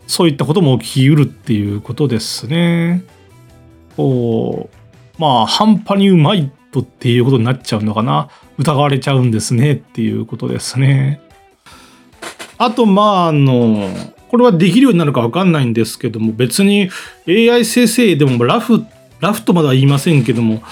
[0.06, 3.02] そういったことも起きうるっていうことですね。
[3.96, 8.28] こうまあ半端にうまいとっていうことになっちゃうのかな？
[8.58, 11.20] 疑われちゃうんですねっていうことですね。
[12.58, 13.88] あとまああの
[14.28, 16.90] これはできるようになるか分かんないんですけども別に
[17.26, 18.84] AI 生成でもラフ
[19.20, 20.62] ラフとまでは言いませんけども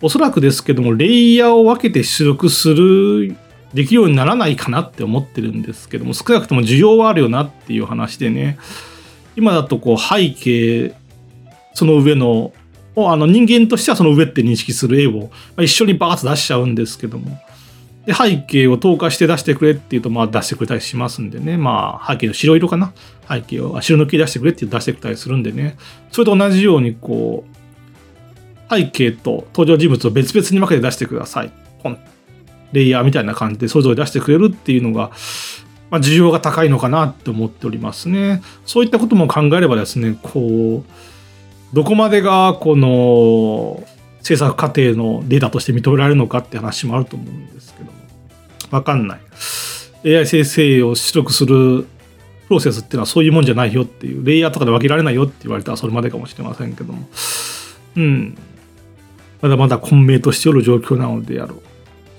[0.00, 3.36] おそらくですけどもレイヤーを分けて出力する
[3.74, 8.58] できるようにならないかなって思ってるんですけども少なくとも需要はあるよなっていう話でね
[9.36, 10.94] 今だとこう背景
[11.74, 12.52] その上の
[12.96, 17.38] あの人間としてはその上って認識する絵を一緒にバーッと出しちゃうんですけども。
[18.04, 21.56] で背景を透過して出してくれっていうとまあ出してくれたりしますんでね。
[21.56, 22.92] まあ背景の白色かな。
[23.28, 25.76] 背景を白抜き出してくれって出してくれたりするんでね。
[26.10, 31.52] それと同じようにこう背景と登場人物を別々に分けて出してください。
[32.72, 35.12] レイヤーみたいな感じでそれぞれ出してくれるっていうのが
[35.92, 38.42] まあ、需要が高いのかなって思っておりますね。
[38.64, 40.92] そういったことも考えればですね、こう、
[41.72, 43.82] どこまでがこの
[44.20, 47.98] 制作過程のデータとして認められるのかって話もあると思うんですけども。
[48.70, 49.20] わかんない。
[50.04, 51.86] AI 生成を出力する
[52.48, 54.24] プロセスっていうのはそういうもんじゃないよっていう。
[54.24, 57.08] レイヤーとかで分けられないよって言われたらそれまでかもしれませんけども。
[57.96, 58.36] うん。
[59.40, 61.62] まだまだ混迷としておる状況なのであろう。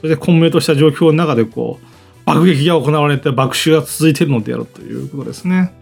[0.01, 1.85] それで混迷とした状況の中でこう
[2.25, 5.73] 爆撃が行われて爆臭が続いているのであるということですね。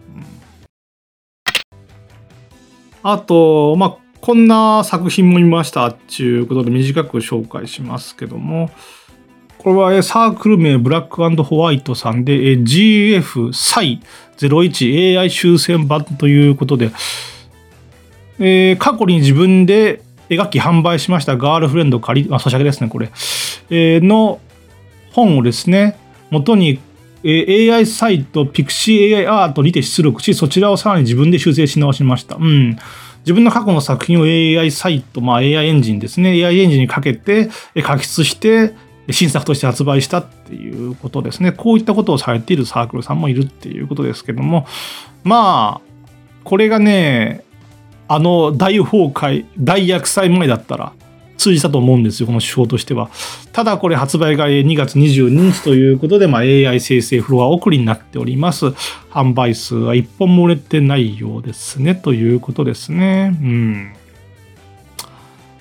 [3.03, 8.69] あと、まあ、こんな作品も見ましたっていうことで短く紹介しますけども、
[9.57, 14.01] これはサークル名ブラックホワイトさんで GF サイ
[14.37, 16.91] 01AI 終戦版ということで、
[18.39, 23.11] えー、過去に自分で絵描き販売しましたガールフレンド仮、あ、咀嚼ですね、これ、
[23.69, 24.39] えー、の
[25.11, 25.97] 本をですね、
[26.31, 26.79] 元に
[27.23, 32.35] AI サイト、ピクシー AI アートにて出力し、そちらをさらに自分で修正し直しました。
[32.35, 32.77] うん。
[33.19, 36.31] 自分の過去の作品を AI サイト、まあ AI エンジンですね。
[36.43, 38.73] AI エンジンにかけて、書き出して、
[39.09, 41.51] 新作として発売したっていうことですね。
[41.51, 44.65] こういったことをされているサークルさんもいるっていうことですけども、
[45.23, 46.01] まあ、
[46.43, 47.43] これがね、
[48.07, 50.93] あの大崩壊、大厄災前だったら、
[51.41, 53.09] 通じたと思うんですよ、この手法としては。
[53.51, 58.67] ただこれ発売が2月22日ということで、まあ、AI 生成フロア送りになっております。
[59.09, 63.35] 販売数は1本も売れてないようですね、ということですね。
[63.41, 63.93] うん。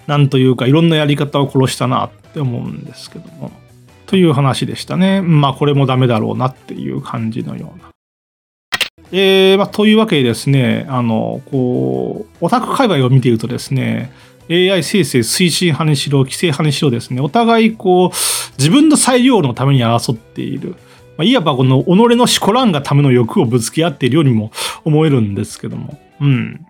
[0.06, 3.50] なんというか、いろんなやり方を殺したなって思うんですけども。
[4.04, 5.22] という話でしたね。
[5.22, 7.90] まあ、これもダメだろうなっていう感じのような。
[9.12, 14.12] えー、まあ、というわけでですね、あの、こう、オタク界隈を見ているとですね、
[14.50, 18.16] AI 生成推進派にしろ、規制派にしろですね、お互いこう、
[18.58, 20.74] 自分の裁量のために争っている。
[21.16, 24.50] まあ、いわばこの己のしこらんがための欲をぶつけ合っているようにも
[24.84, 26.00] 思えるんですけども。
[26.20, 26.66] うん。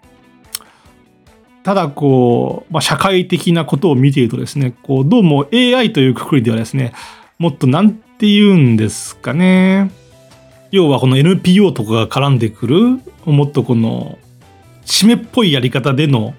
[1.62, 6.92] ただこう、まあ、社会的なことを見ているとですね、こう、どうも AI というくくりではですね、
[7.38, 9.90] もっとなんて言うんですかね。
[10.70, 14.18] 要はこの NPO とかが絡んでくる、もっとこの、
[14.84, 16.34] 締めっぽいやり方での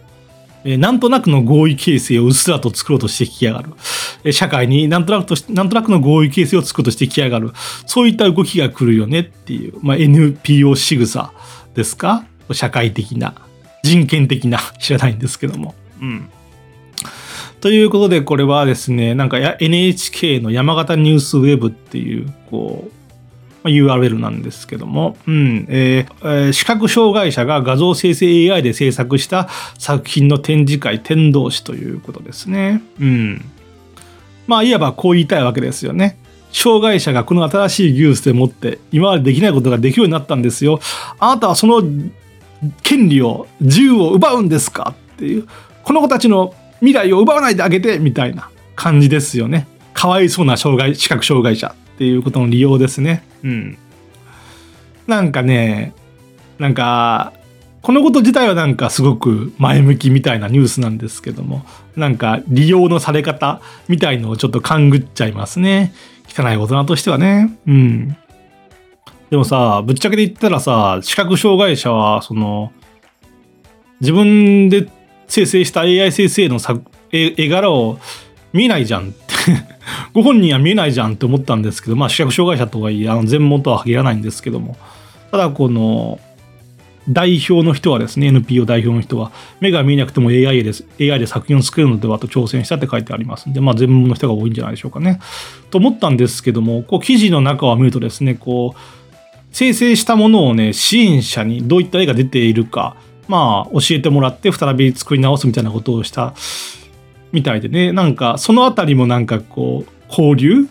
[0.63, 3.71] えなんとなくの合意形成をうっすらと作ろうとしてきやがる。
[4.23, 7.51] え社会になんとなくとし、なんとなくの合意形成を作ろうとしてきやがる。
[7.85, 11.33] そういった動きが来るよねっていう、まあ、NPO 仕草
[11.73, 12.25] ですか？
[12.51, 13.33] 社会的な、
[13.83, 15.73] 人権的な、 知らないんですけども。
[16.01, 16.29] うん。
[17.61, 22.91] ということで、これはですね、なんか NHK の山形ニュースウェブっていう、こう、
[23.63, 32.81] URL なんですけども、うんえー、視覚障害者が画像生成 AI で制作した作品の展示会天童市ということですね。
[32.99, 33.45] うん。
[34.47, 36.17] まあ、いわばこう言いたいわけですよね。
[36.51, 40.79] 障害者がこの新しい技術でもって今までできないことができるようになったんですよ。
[41.19, 41.81] あなたはその
[42.83, 45.47] 権利を、自由を奪うんですかっていう、
[45.83, 49.67] この子たちの未来を奪わないであげてみたいな感じですよね。
[49.93, 53.23] かわいそうな障害、視覚障害者っていうことの利用ですね。
[53.43, 53.77] うん。
[55.05, 55.93] なんかね、
[56.57, 57.31] なんか、
[57.83, 61.63] このこと自体はなんかすごく前向きみたいなニュースなんですけども、
[61.95, 65.93] なんか利用のされ方みたいのをちょっと勘ぐっちゃいますね。
[66.27, 67.55] 汚い大人としてはね。
[67.67, 68.17] うん。
[69.29, 72.71] でもさ、ぶっちゃけで言ったらさ、視覚障害者は、その、
[73.99, 74.89] 自分で
[75.27, 76.59] 生成した AI 生成の
[77.11, 77.99] 絵柄を
[78.53, 79.31] 見えないじゃんって
[80.13, 84.77] ご本人は見えないじゃんって思ったんですけど、まあ視覚障害者とはいえ、あの全盲とは限らないんですけども、
[85.31, 86.19] ただこの、
[87.09, 90.71] 代表の人はですね、NPO 代表の人は、目が見えなくても AI で
[91.11, 95.19] AI で作品を作るのではと挑戦したって書いてありますんで、まあ全盲の人が多いんじゃないでしょうかね。
[95.71, 98.79] と思ったんですけども、こう記事の中を見るとですね、こう、
[99.51, 102.95] 生成したものをね、支援者にどういった絵が出ているか、
[103.27, 106.33] まあ教えてもらって再び作り直すみたいなことをした
[107.31, 110.67] みたいでね、なんかそのあたりもなんかこう、交流？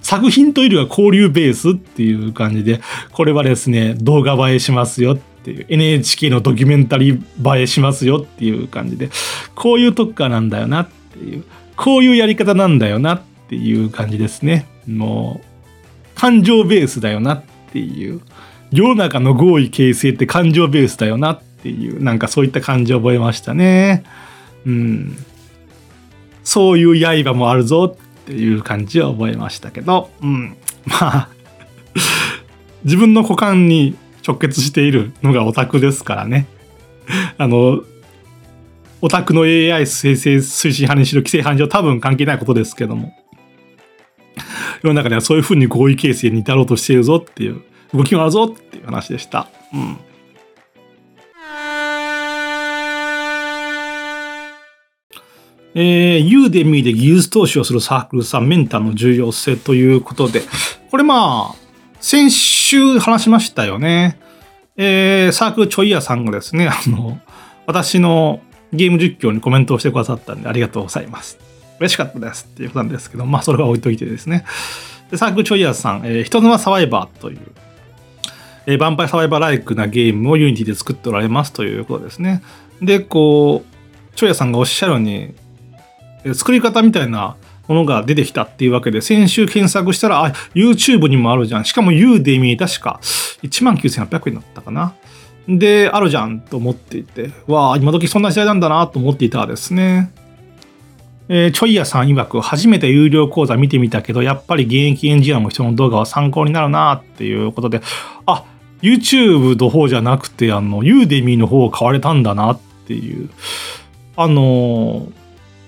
[0.00, 2.80] 作品というよりは交流ベースっていう感じで、
[3.12, 9.10] これはですね、動画映えしますよっていう、NHK のドキュメンタリー映えしますよっていう感じで、
[9.54, 11.44] こういう特化なんだよなっていう、
[11.76, 14.66] こういうやり方なんだよなっていう感じですね。
[14.86, 15.46] もう、
[16.14, 17.42] 感情ベースだよなっ
[17.72, 18.20] ていう、
[18.70, 24.04] 世の中の合意形成って感情ベースだよなっていう、なんかそういった感じを覚えましたね。
[24.64, 25.16] うん。
[26.48, 30.56] そういう刃もあるぞっていう感じを覚えましたけど、うん。
[30.88, 31.28] まあ
[32.84, 36.46] 自分の股間に直結しているのがオタクですからね。
[37.36, 37.82] あの、
[39.02, 43.12] オタクの AI 生成推進派にしろ規制犯上多分関係ないことですけども。
[44.82, 47.60] 世の中ではそういうふうに合意形成に至ろうとしているぞっていう
[47.92, 49.48] 動きがあるぞっていう話でした。
[49.74, 49.98] うん。
[55.80, 60.42] えー、ユーデミーで技術投資をするサークルさん、メンターの重要性ということで、
[60.90, 61.56] これまあ、
[62.00, 64.18] 先週話しましたよね。
[64.76, 67.20] えー、サークルちょいやさんがですね、あの、
[67.66, 68.40] 私の
[68.72, 71.38] ゲーム実況にコメントをしてくださったんでありがとうございます。
[71.78, 74.44] 嬉しかったですっていうことなんですけど、まあそれは置いといてですね。
[75.12, 77.38] でサークルちょいやさん、えー、人妻サバイバーという、
[78.66, 82.42] えー、ヴァンパイアサバイバーライクなゲームを Unity で作っておられますということですね。
[82.82, 85.34] で、こう、ちょいやさんがおっしゃるように、
[86.34, 87.36] 作り方みたいな
[87.68, 91.64] ものが出てきたっていうわけで、先週検索したら、あ、YouTube にもあるじゃん。
[91.64, 92.98] しかも Udemy、え確か
[93.42, 94.94] 19,800円だったかな。
[95.48, 100.12] で、あるじゃんと思っていて、わあ、今時そんな時代なんだなと思っていたらですね。
[101.30, 107.82] えー、ちょいやさん曰く、初めて有料講座見てみたけど、やっぱり現役エンジニアの人の動画は参考になるなっていうことで、
[108.24, 108.44] あ、
[108.80, 113.28] YouTube の方じゃなくて、あの、ユーデミーの方を買われたんだなっていう。
[114.16, 115.12] あのー、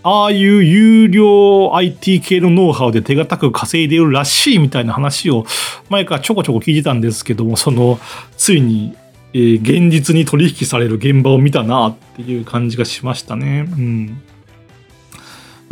[0.03, 5.45] ああいう有料 IT 系のノウハウで手堅く稼いでいるらしいみたいな話を
[5.91, 7.99] 前からちょこちょこ聞いてたんですけども、その、
[8.37, 8.97] ついに、
[9.35, 13.67] えー、現実に取引される現場を見たなっていう感じがしましたね。
[13.71, 14.23] うん。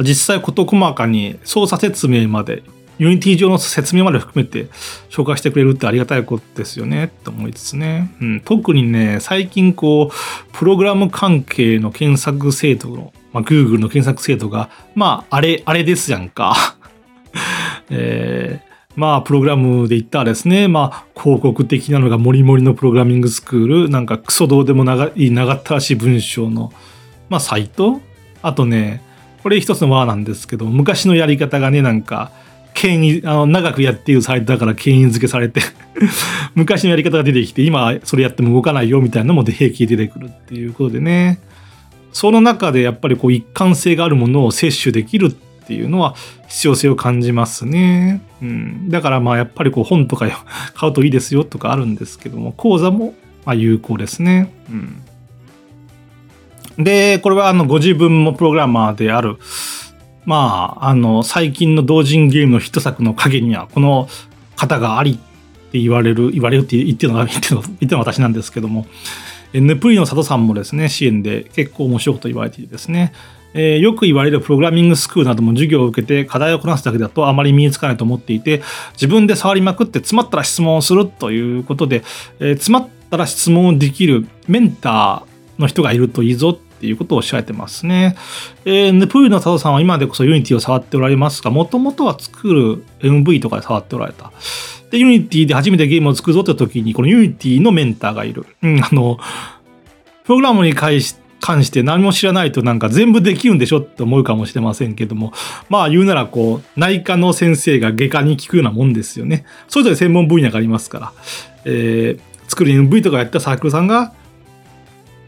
[0.01, 2.63] 実際事細かに操作説明まで、
[2.99, 4.67] Unity 上の説明まで含めて
[5.09, 8.15] 紹介してくれるってありがたいことですよねって思いつつね。
[8.21, 16.77] うん、特にね、最近こう、プログラム関係の検索精度のまあ、Google の検索精度が、まあ、あれ、あれですやんか。
[17.91, 26.73] えー、まあ、プログラムで言ったらですね、まあ、広告的なのがモリモリのプログラミングスクール、なんかクソどうでも長い、長ったらしい文章の、
[27.29, 28.01] まあ、サイト
[28.43, 29.03] あとね、
[29.43, 32.33] これ一つのワーなんですけど、昔のやり方がね、なんか、
[32.79, 35.61] 権威、あの、長くやっているサイトだから権威づけされて
[36.55, 41.41] 昔のやり方が出てきて、今それやっても動かないよみたいなのも平気で出てくるっていうことでね。
[42.13, 45.31] その中でやっぱりこう一貫性があるものを摂取できるっ
[45.67, 46.15] ていうのは
[46.49, 48.23] 必要性を感じますね。
[48.41, 53.15] うん、だからまあやっぱりこう本とか買うといいですよとかあるんですけども、講座も
[53.45, 54.53] ま有効ですね。
[56.79, 59.37] うん、で、これはあのご自分もプログラマーである、
[60.29, 64.11] まあ、あの最近の同人ゲームのヒット作の陰にはこの
[64.57, 68.85] 方がありって言われる、言われるって言ってるのが、言ってるのは私なんですけども、
[69.55, 73.15] ヌプリの佐藤さんもですね、支援で結構面白いこと言われていてですね、
[73.55, 78.61] えー、よく言われるプログラミングスクールなども授業を受けて課題をこなすだけだとあまり身につかないと思っていて、
[78.93, 82.03] 自分で触りまくって詰まったら質問をするということで、
[82.39, 88.17] えー、詰まったら質問できるメンターの人がいるといいぞっていうことをおっしゃってますね。
[88.65, 94.33] えー、ヌプリの佐藤さんは今でこそ Unity を触っておられますが、もともとは作る MV とかで触っておられた。
[94.91, 98.47] で、 Unity で初めてゲームを作るぞって時に、この Unity のメンターがいる。
[98.63, 99.19] うん、あの、
[100.25, 105.33] プログラムに関し関して何も知らないとなんか全部できるんでしょって思うかもしれませんけども、
[105.69, 109.45] まあ言うならこう、内科の先生が外科に聞くようなもんですよね。
[109.69, 111.13] それぞれ専門分野がありますから、
[111.65, 114.13] えー、ツクール MV とかやったサークルさんが、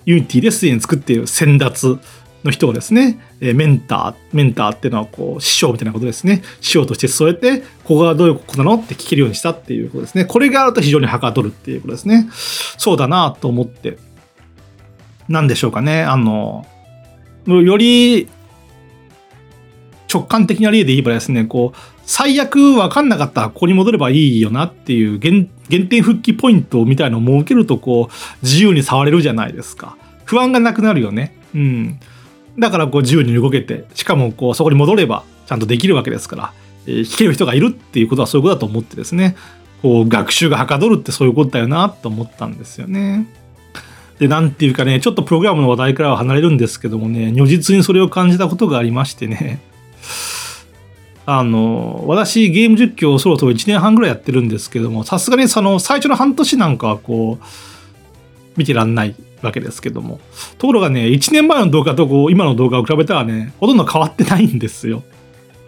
[0.05, 1.99] Unity ですでに作っている先達
[2.45, 6.43] の人をですね、えメンター、メンターっていうのはこう師匠みたいなことですね。
[6.61, 10.25] 師匠として添えて、ここがどういうことなのって聞けるようにしたっていうことですね。
[10.25, 12.29] これがあると非常にはかどるっていうことですね。
[12.33, 13.99] そうだなと思って。
[15.29, 16.03] なんでしょうかね。
[16.03, 16.67] あの、
[17.47, 18.29] より
[20.13, 29.97] 直感的な例で言えばですね、こう、最悪分かんなかったらここに戻ればいいよなっていう原原点復帰ポイントみたいのを設けるとこう自由に触れるじゃないですか。
[30.25, 31.35] 不安がなくなるよね。
[31.55, 32.01] うん。
[32.59, 36.53] だからこう自由に動けて、しかもこうそこに戻ればちゃんとできるわけですから、
[36.87, 39.37] えー、弾ける人がいるっていうことはそういうことだと思ってですね、
[39.83, 43.27] こう学習がはかどるってそういうことだよなと思ったんですよね。
[44.19, 49.61] で、なんていうかね、ちょっとプログラムの話題からは離れるんですけどもね、如実にそれを感じたことがありましてね、
[51.27, 57.45] あの、私ゲーム実況をそろそろ1年半ぐらいやってるんですけども、さすがにその最初の半年なんかはこう、
[58.57, 60.21] 見てらんないわけですけども。
[60.59, 65.03] ところがね、1年前の動画とこう今の動画を比べたらね、ほとんど変わってないんですよ。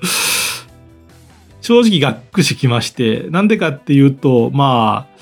[1.61, 5.13] 正直がっくしきまして、なんでかっていうと、まあ、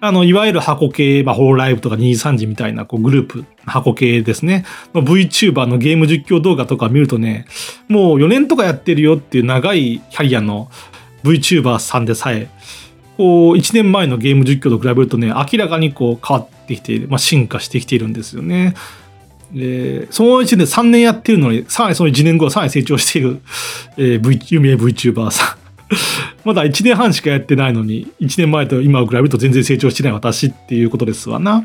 [0.00, 4.64] あの、いわゆる箱系、まあ、ホロライブとか23時みたいなこうグループ、箱系ですね。
[4.94, 7.46] VTuber のゲーム実況動画とか見るとね、
[7.88, 10.70] もう4年とかやってるよっていう長いキャリアの
[11.24, 12.48] VTuber さんでさえ、
[13.16, 18.74] こう、1年前のゲーム実況と比べるとね、明らかにこう変わってきている、まあ、進化してきているんですよね。
[19.52, 23.40] で、その1年3年やってるのに、さらにその1年後はさらに成長している、
[23.96, 25.57] えー、v、有名 VTuber さん。
[26.44, 31.64] まだ1年半しかやってないのに、1年前と今を比べると全然成長してない私っていうことですわな。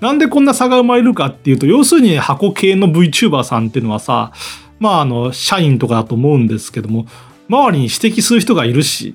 [0.00, 4.32] なんでこんな差が生まれるかっていうと、要するに箱系の VTuber さんっていうのはさ、
[4.78, 7.06] まああの、社員とかだと思うんですけども、
[7.48, 9.14] 周りに指摘する人がいるし、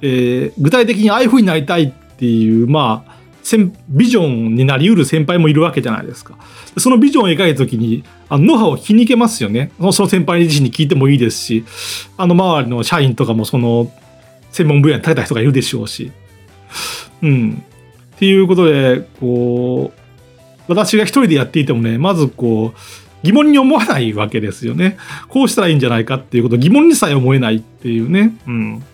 [0.00, 3.11] えー、具体的にああいう風になりたいっていう、まあ、
[3.88, 6.36] ビジョンになりうる先輩もいるわけじゃないですか。
[6.78, 9.72] そのビジョンを描いた時に、あのノウハウを聞きに行けますよね。
[9.92, 11.64] その先輩自身に聞いてもいいですし、
[12.16, 13.92] あの周りの社員とかもその
[14.52, 16.12] 専門分野に長けた人がいるでしょうし。
[17.22, 17.62] うん。
[18.14, 20.00] っていうことで、こう、
[20.68, 22.78] 私が一人でやっていてもね、まずこう、
[23.22, 24.96] 疑問に思わないわけですよね。
[25.28, 28.36] こうしたらいいんじゃないかっていうこと疑問にさえ思えないっていうね。
[28.46, 28.84] うん。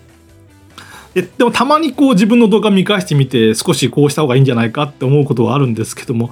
[1.13, 6.31] ででもたまにこう自分の動画見返してみて少しこうした方がいいんじゃないかって思うことはあるんですけども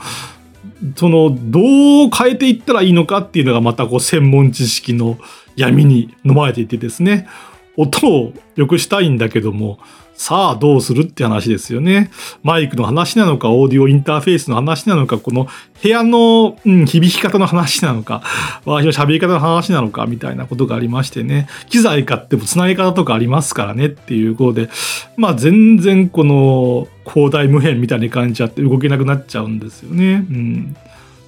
[0.95, 1.59] そのど
[2.07, 5.17] う変えていったらいいのかっていうのがまたこう専門知識の
[5.55, 7.28] 闇に飲まれていてですね
[7.75, 9.80] 音を良くしたいんだけども
[10.18, 12.09] さあどうするって話ですよね。
[12.41, 15.47] マイクの話なのか、オーディオインターフェースの話なのか、この
[15.82, 18.24] 部屋の、うん、響き方の話なのか、
[18.65, 21.47] 私の喋り方の話なのか、みたいなことがありましてね。
[21.70, 24.70] 機材買っても繋ぎ方とかありますからねっていうことで、
[25.18, 30.26] まあ全然この広大無辺みたいに感じちゃって動けなくなっちゃうんですよね。
[30.30, 30.76] うん。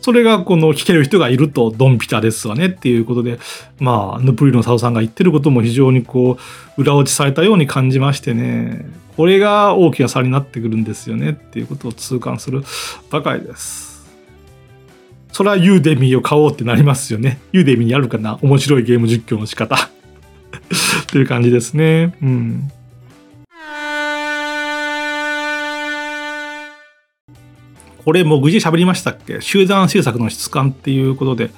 [0.02, 3.40] それがこの聞ける人がいるとドンピタですわねっていうことで、
[3.80, 6.38] まあ、ヌプリの佐藤さんが言ってることも非常にこ
[6.78, 8.86] う、裏落ちされたように感じましてね、
[9.18, 12.64] これが大きな差になってくるんですよねっていうことを痛感する
[13.10, 13.90] ばかりです。
[15.32, 17.40] それはユーデミーを買おうってなりますよね。
[17.52, 19.90] ユーデミーにあるかな面白いゲーム実況の仕方
[21.12, 22.16] という感じですね。
[22.22, 22.72] うん。
[28.06, 29.42] これ、もうぐじ喋りましたっけ？
[29.42, 31.52] 集団制作の質感っていうことで、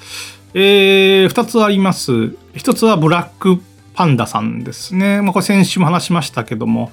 [0.53, 2.11] えー、2つあります。
[2.11, 3.61] 1つはブラック
[3.93, 5.21] パンダさんですね。
[5.21, 6.91] まあ、これ先週も話しましたけども、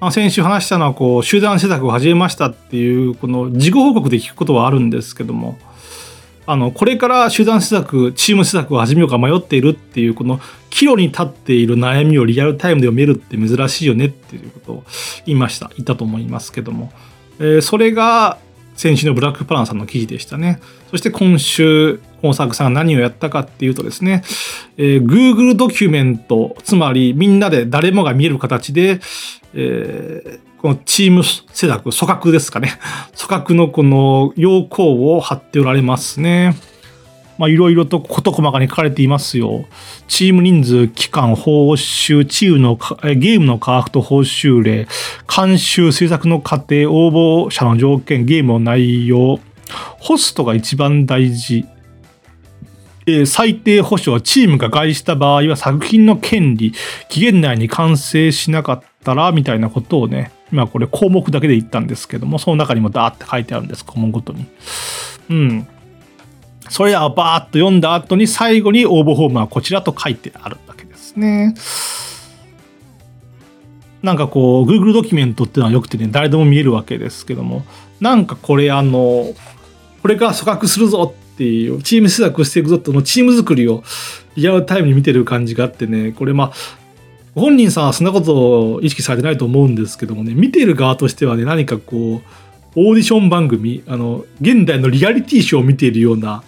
[0.00, 5.58] まあ、先週話したのは、こう、集団制作を始めましたっていう、この事後報告で聞くことはあるんですけども、
[6.46, 10.40] あの、これから集団施策、チーム施策を始めようか迷っているっていう、この
[10.70, 14.84] 岐路に立っている悩みをリアルタイムで読めるって珍しいよねっていうことを
[15.26, 15.70] 言いました。
[15.76, 16.92] 言ったと思いますけども。
[17.38, 18.38] えー、それが、
[18.78, 20.60] 先週のブラックパランさんの記事でしたね。
[20.92, 24.22] そして今週、コンサークさんが何をやったかっていうとですね、
[24.76, 29.00] えー、Google ドキュメント、つまりみんなで誰もが見える形で、
[29.52, 32.78] えー、このチーム施策、組閣ですかね。
[33.18, 36.54] 組閣のこの要項を貼っておられますね。
[37.38, 39.64] まあ、いろいろと事細かに書かれていますよ。
[40.08, 42.76] チーム人数、期間、報酬、チームの、
[43.14, 44.88] ゲームの価格と報酬例、
[45.34, 49.38] 監修、制作の過程、応募者の条件、ゲームの内容、
[49.98, 51.64] ホストが一番大事。
[53.06, 56.74] え、最低保証、チームが害した場合は作品の権利、
[57.08, 64.46] 期限内に完成しなかったら、みたいなことをね、今これ項目だけで言ったんですけども、その中にもダーって書いてあるんです、項目ごとに。
[65.30, 65.66] うん。
[66.68, 71.54] それらをバーッと読んだ後に最後に応募フォームはこちらと書いてあるわけですね。
[74.02, 77.64] なんかこう Google ドキュメントっていうのはよくてね誰でも見えるわけですけども
[78.00, 79.34] なんかこれあの
[80.02, 83.82] これから組閣するぞっていう、チーム施策していくぞってのチーム作りを
[84.36, 86.52] リアルタイムに見てる感じがあってね、これまあ、
[87.34, 92.22] 本人さんはそんなことを意識されてないと思うんですけどもね、見てる側としてはね、何かこう、
[92.74, 96.42] オーディション番組、あの、現代のリアリティショーを見ているような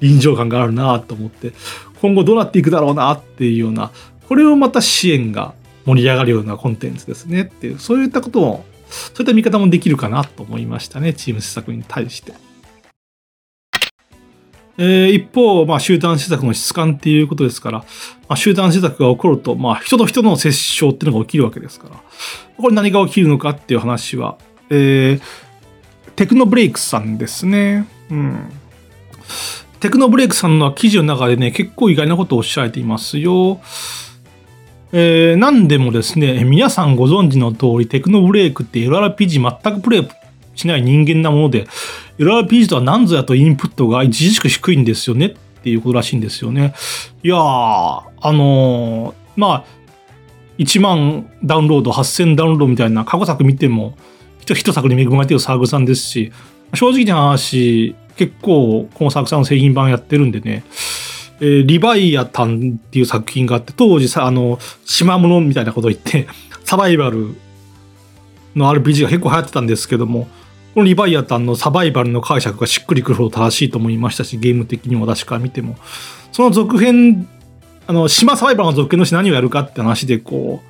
[0.00, 1.52] 臨場感があるなと思って、
[2.00, 3.90] 今後どうなっていくだろうなっていうような、
[4.28, 5.54] これをまた支援が
[5.86, 12.32] 盛り上がるようなコンテンツですねっていう、そういったことも、そういった見方もできるかなと思いましたね、チーム施策に対して。
[14.76, 17.84] えー、一方、まあ、集団施策の質感っていうことですから、ま
[18.30, 21.96] あ、集団施策が起こると、まあ、人と人の接触っていうのが起きるわけですから、
[22.56, 24.36] これ何が起きるのかっていう話は、
[24.70, 25.20] えー、
[26.16, 27.86] テクノブレイクさんですね。
[28.10, 28.50] うん。
[29.84, 33.60] テクノブレイクさんの記事の中でね、結構意外なことをおっしゃられていますよ。
[34.92, 40.08] えー、何でもですね、皆さんご存知の通り、テクノブレイクって LRPG 全くプレイ
[40.54, 41.66] しない人間なもので、
[42.16, 46.72] LRPG とは何ぞやとインプットが著しく低いんですよねっていうことらしいんですよね。
[47.22, 49.64] いやー、あのー、まあ、
[50.56, 53.98] 1万ダウンロード、8000ダウンロードみたいな過去作見ても、
[54.46, 56.32] 一作に恵まれてるサーグさんですし、
[56.72, 60.64] 正直な話、結構この作者の製品版やってるんでね、
[61.40, 66.26] えー、リバイアタンっていう作品があって、当時さ、あの、島物みたいなこと言って、
[66.64, 67.34] サバイバル
[68.54, 70.28] の RPG が結構流行ってたんですけども、
[70.74, 75.76] このリバイアタンのサバイバルの解釈がしっくりくるほど正しいと思いましたし、ゲーム的にも私から見ても。
[76.32, 77.28] その続編、
[77.86, 80.62] あの、島サバイバルの続編のし何をやるかって話で、こ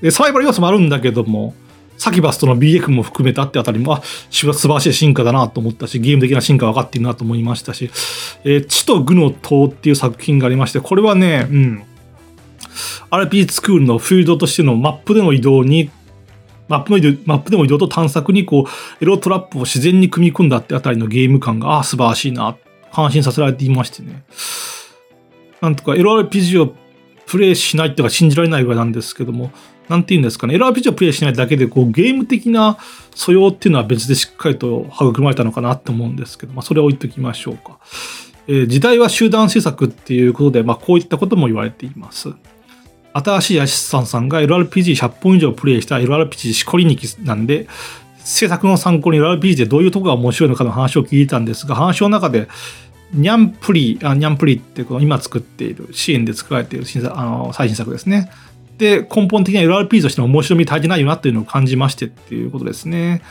[0.00, 1.54] う、でサバイバル要素もあるんだけども、
[1.98, 7.90] サキバスとの BF も含めたってあたりも、あ、素晴らしい進化だなと思ったし、ゲーム的な進化分かっているなと思いましたし、
[8.44, 11.84] えー、地と具の塔っていう作品がありまして、これはね、うん、
[13.10, 15.90] RP スクールのフィールドとしてのマップでの移動に、
[16.68, 22.56] マップの移動、マップでも移動と探索にこう、エロトラップを自然に組み込んだってあたりのゲーム感が、あ、素晴らしいな、
[22.92, 24.24] 感心させられていましてね。
[25.60, 26.74] なんとか LRPG を
[27.26, 29.50] プレイしないっていうか信じられないぐらいなんですけども、
[29.88, 32.78] なんて言うんですかね、LRPG をプレイしないだけで、こう、ゲーム的な
[33.14, 37.78] 素養っていうのは別でしっかりと育まれたのかなって思うんですけど、まあ、それを置いときましょうか。
[38.48, 42.30] えー、時代は集団施策っていうことで、まあ、こういったことも言われています。
[43.12, 47.66] 新しいアシスタンさんが LRPG100 本以上プレイした LRPG しこりにきなんで、
[48.18, 52.48] 制作の参考に LRPG でどういうとこが面白いのかの話を聞いたんですが、話の中で、
[53.14, 58.30] ニャンプリ、あニャンプリってこの今作っている、支援で作られている新作あの最新作ですね。
[58.78, 63.22] で、根本的な LRP としての面白み足りてないよなっていうのを感じましてっていうことですね。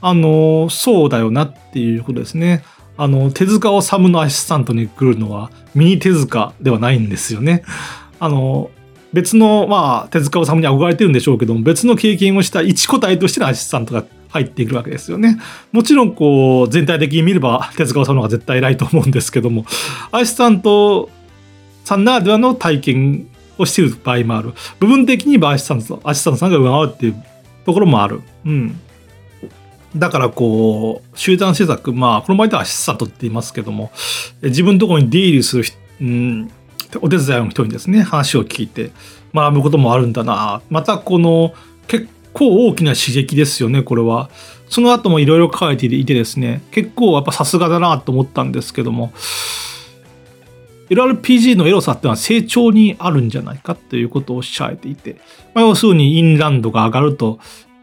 [0.00, 2.64] あの、そうだよなっていうことですね。
[2.96, 7.62] あの、手塚治虫のアシスタントに来るのはミニ手塚ではないんですよね。
[8.20, 8.70] あの、
[9.12, 15.38] 別の、まあ、手塚治虫に憧れてるんでしょうけども、別の経験をした一個体としてのアシスタントが入っていくわけですよね。
[15.72, 19.64] もちろん、こう、全体的に見れば手塚治虫の方が絶対偉いと思うんですけども、
[20.12, 21.10] アシスタント
[21.84, 23.26] さんならではの体験
[23.58, 24.52] をしている場合もある。
[24.78, 27.24] 部分的にアシスタント、アシスタントさんが上回るっていう
[27.64, 28.20] ところもある。
[28.44, 28.80] うん。
[29.96, 33.90] だからこう、集団施策、まあ、この場合ではアシスタントって言いますけども、
[34.42, 35.64] 自分のところに出入りする、
[36.00, 36.50] うん、
[37.00, 38.90] お手伝いの人にですね、話を聞いて
[39.34, 40.60] 学ぶこともあるんだな。
[40.70, 41.54] またこの、
[41.88, 44.28] 結構大きな刺激ですよね、これは。
[44.68, 49.12] その後もいろいろ書かれていてですね、結構やっぱさすがだなと思ったんですけども、
[50.88, 55.16] LRPG のエロさっていうのは成長にあるんじゃないかということをおっしゃられていて、
[55.54, 57.38] まあ、要するにインランドが上がると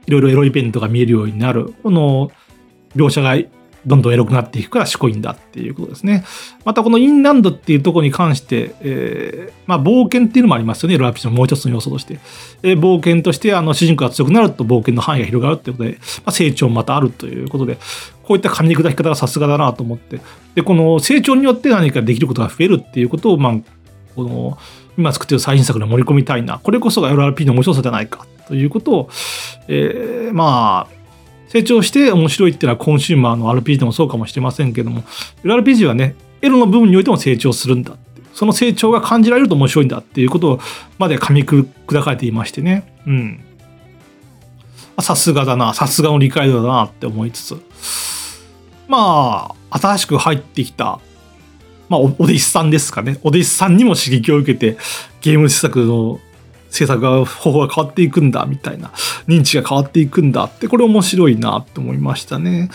[0.06, 1.74] いろいろエロイベントが見えるようになる。
[1.84, 2.32] この
[2.96, 3.36] 描写が
[3.86, 6.24] どんどんエロくなっていくから賢いんだっていうことですね。
[6.66, 10.96] またこのインランドっていうところに関して、えー、まあ冒険っていうのもありますよね。
[10.96, 12.20] LRPG のもう一つの要素として。
[12.64, 17.78] えー、冒険としてあの主人公が強くなると冒険の範囲が広がるっていうことで、まあ、成長もまたあるということで、
[18.24, 20.22] こういった噛み砕き方がさすがだなと思って。
[20.56, 23.54] で、この成長によって何かできることが増えるっていうことを、まあ、
[24.16, 24.58] この、
[24.98, 26.60] 今作っている最新作に盛り込みたいな。
[26.60, 29.10] これこそが LRP の面白さじゃないかということを、
[29.68, 31.03] えー、まあ、
[31.54, 35.04] 成長して面白いっていうのはコンシューマーの RPG でもそうかもしれませんけども、
[35.44, 37.96] LRPG はね、エロの部分においても成長するんだ。
[38.34, 40.60] その成長が感じられると面白いんだっていうこと
[40.98, 42.92] まで噛み砕かれていましてね。
[43.06, 43.44] うん。
[45.00, 47.62] さすがだな、さすがの理解度だなって思いつつ。
[48.88, 51.00] まあ、新しく入ってきた、
[51.88, 53.20] まあ、お弟子さんですかね。
[53.22, 54.76] お弟子さんにも刺激を受けて、
[55.22, 56.20] ゲーム施策の
[56.74, 58.92] 政策が、方法が変わっていくんだ、みたいな、
[59.28, 62.70] 認知が変わっていくんだって、これ面白いなって思いましたね。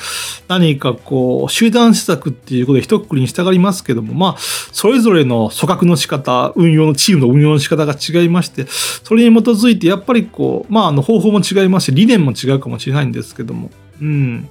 [0.46, 13.70] 何かこう、集団施策っていうことで一括りに従いますけども、まあ、それぞれの組閣の仕方、運用の、チームの運用の仕方が違いまして、それに基づいて、やっぱりこう、まあ、あの、方法も違いますし、理念も違うかもしれないんですけども、
[14.00, 14.48] うん。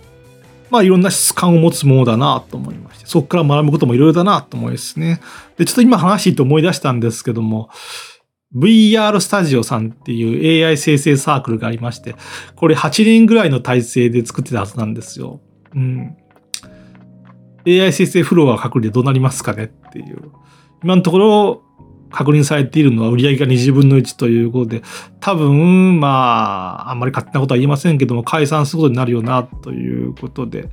[0.69, 5.21] まあいろんな質感を持つものだなと思いまして、そこから学ぶこともいろいろだなと思いますね。
[5.57, 7.69] で、ちょっと今話していて思い出したんですけども、
[8.55, 12.15] VR スタジオさんっていう AI 生成サークルがありまして、
[12.55, 15.41] これ8人ぐらいの体制で作ってたはずなんですよ。
[15.75, 16.17] うん。
[17.67, 20.31] AI 生成フロア確認でどうなりますかねっていう。
[20.83, 21.63] 今のところ
[22.09, 24.81] 確認されているのは売り上げが20分の1ということで、
[25.19, 30.69] 多分、まあ、あんまり勝手なことは言いませんけども、解散することになるよな、ということで、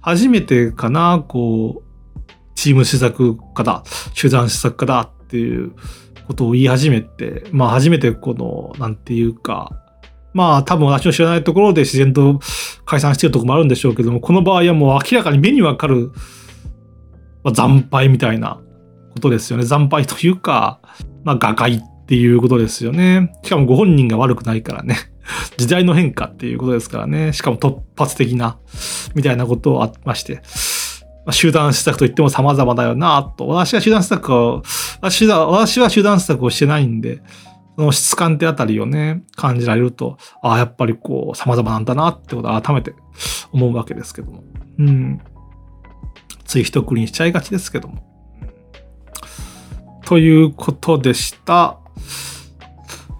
[0.00, 3.82] 初めてかな、こう、チーム施策家だ、
[4.14, 5.72] 集団施策家だっていう
[6.32, 9.70] ことを言い始めて、まあ初めてこの、なんていうか、
[10.32, 12.40] まあ多分私の知らないところで自然と
[12.86, 16.10] 解散してるとこもあるんでしょうけども、この場合はもう明らかに目にわかる、
[17.44, 18.60] まあ、惨敗みたいな
[19.12, 19.66] ことですよね。
[19.66, 20.80] 惨敗というか、
[21.24, 23.32] まあ、瓦解っていうことですよね。
[23.44, 24.96] しかもご本人が悪くないからね。
[25.56, 27.32] 時代の変化っていうことですからね。
[27.32, 28.58] しかも突発的な、
[29.14, 30.42] みたいなことをありまして。
[31.24, 33.46] ま、集団施策といっても様々だよなと。
[33.46, 34.62] 私は集団施策を、
[35.00, 37.22] 私は、集団施策をしてないんで、
[37.76, 42.94] その質感ってあたりをね、感じられると、ああ、やっぱりこう、様々なんだなってことを改めて
[43.52, 44.44] 思うわけですけども。
[44.78, 45.20] うん。
[46.44, 48.02] つい一括りにしちゃいがちですけども。
[50.04, 51.78] ということでした。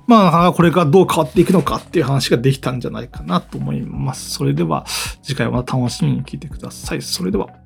[0.06, 4.30] まあ、これがどう変わっていくのかっていう話ができたんじゃないかなと思います。
[4.30, 4.84] それでは、
[5.22, 7.00] 次回は楽しみに聞いてください。
[7.00, 7.61] それでは。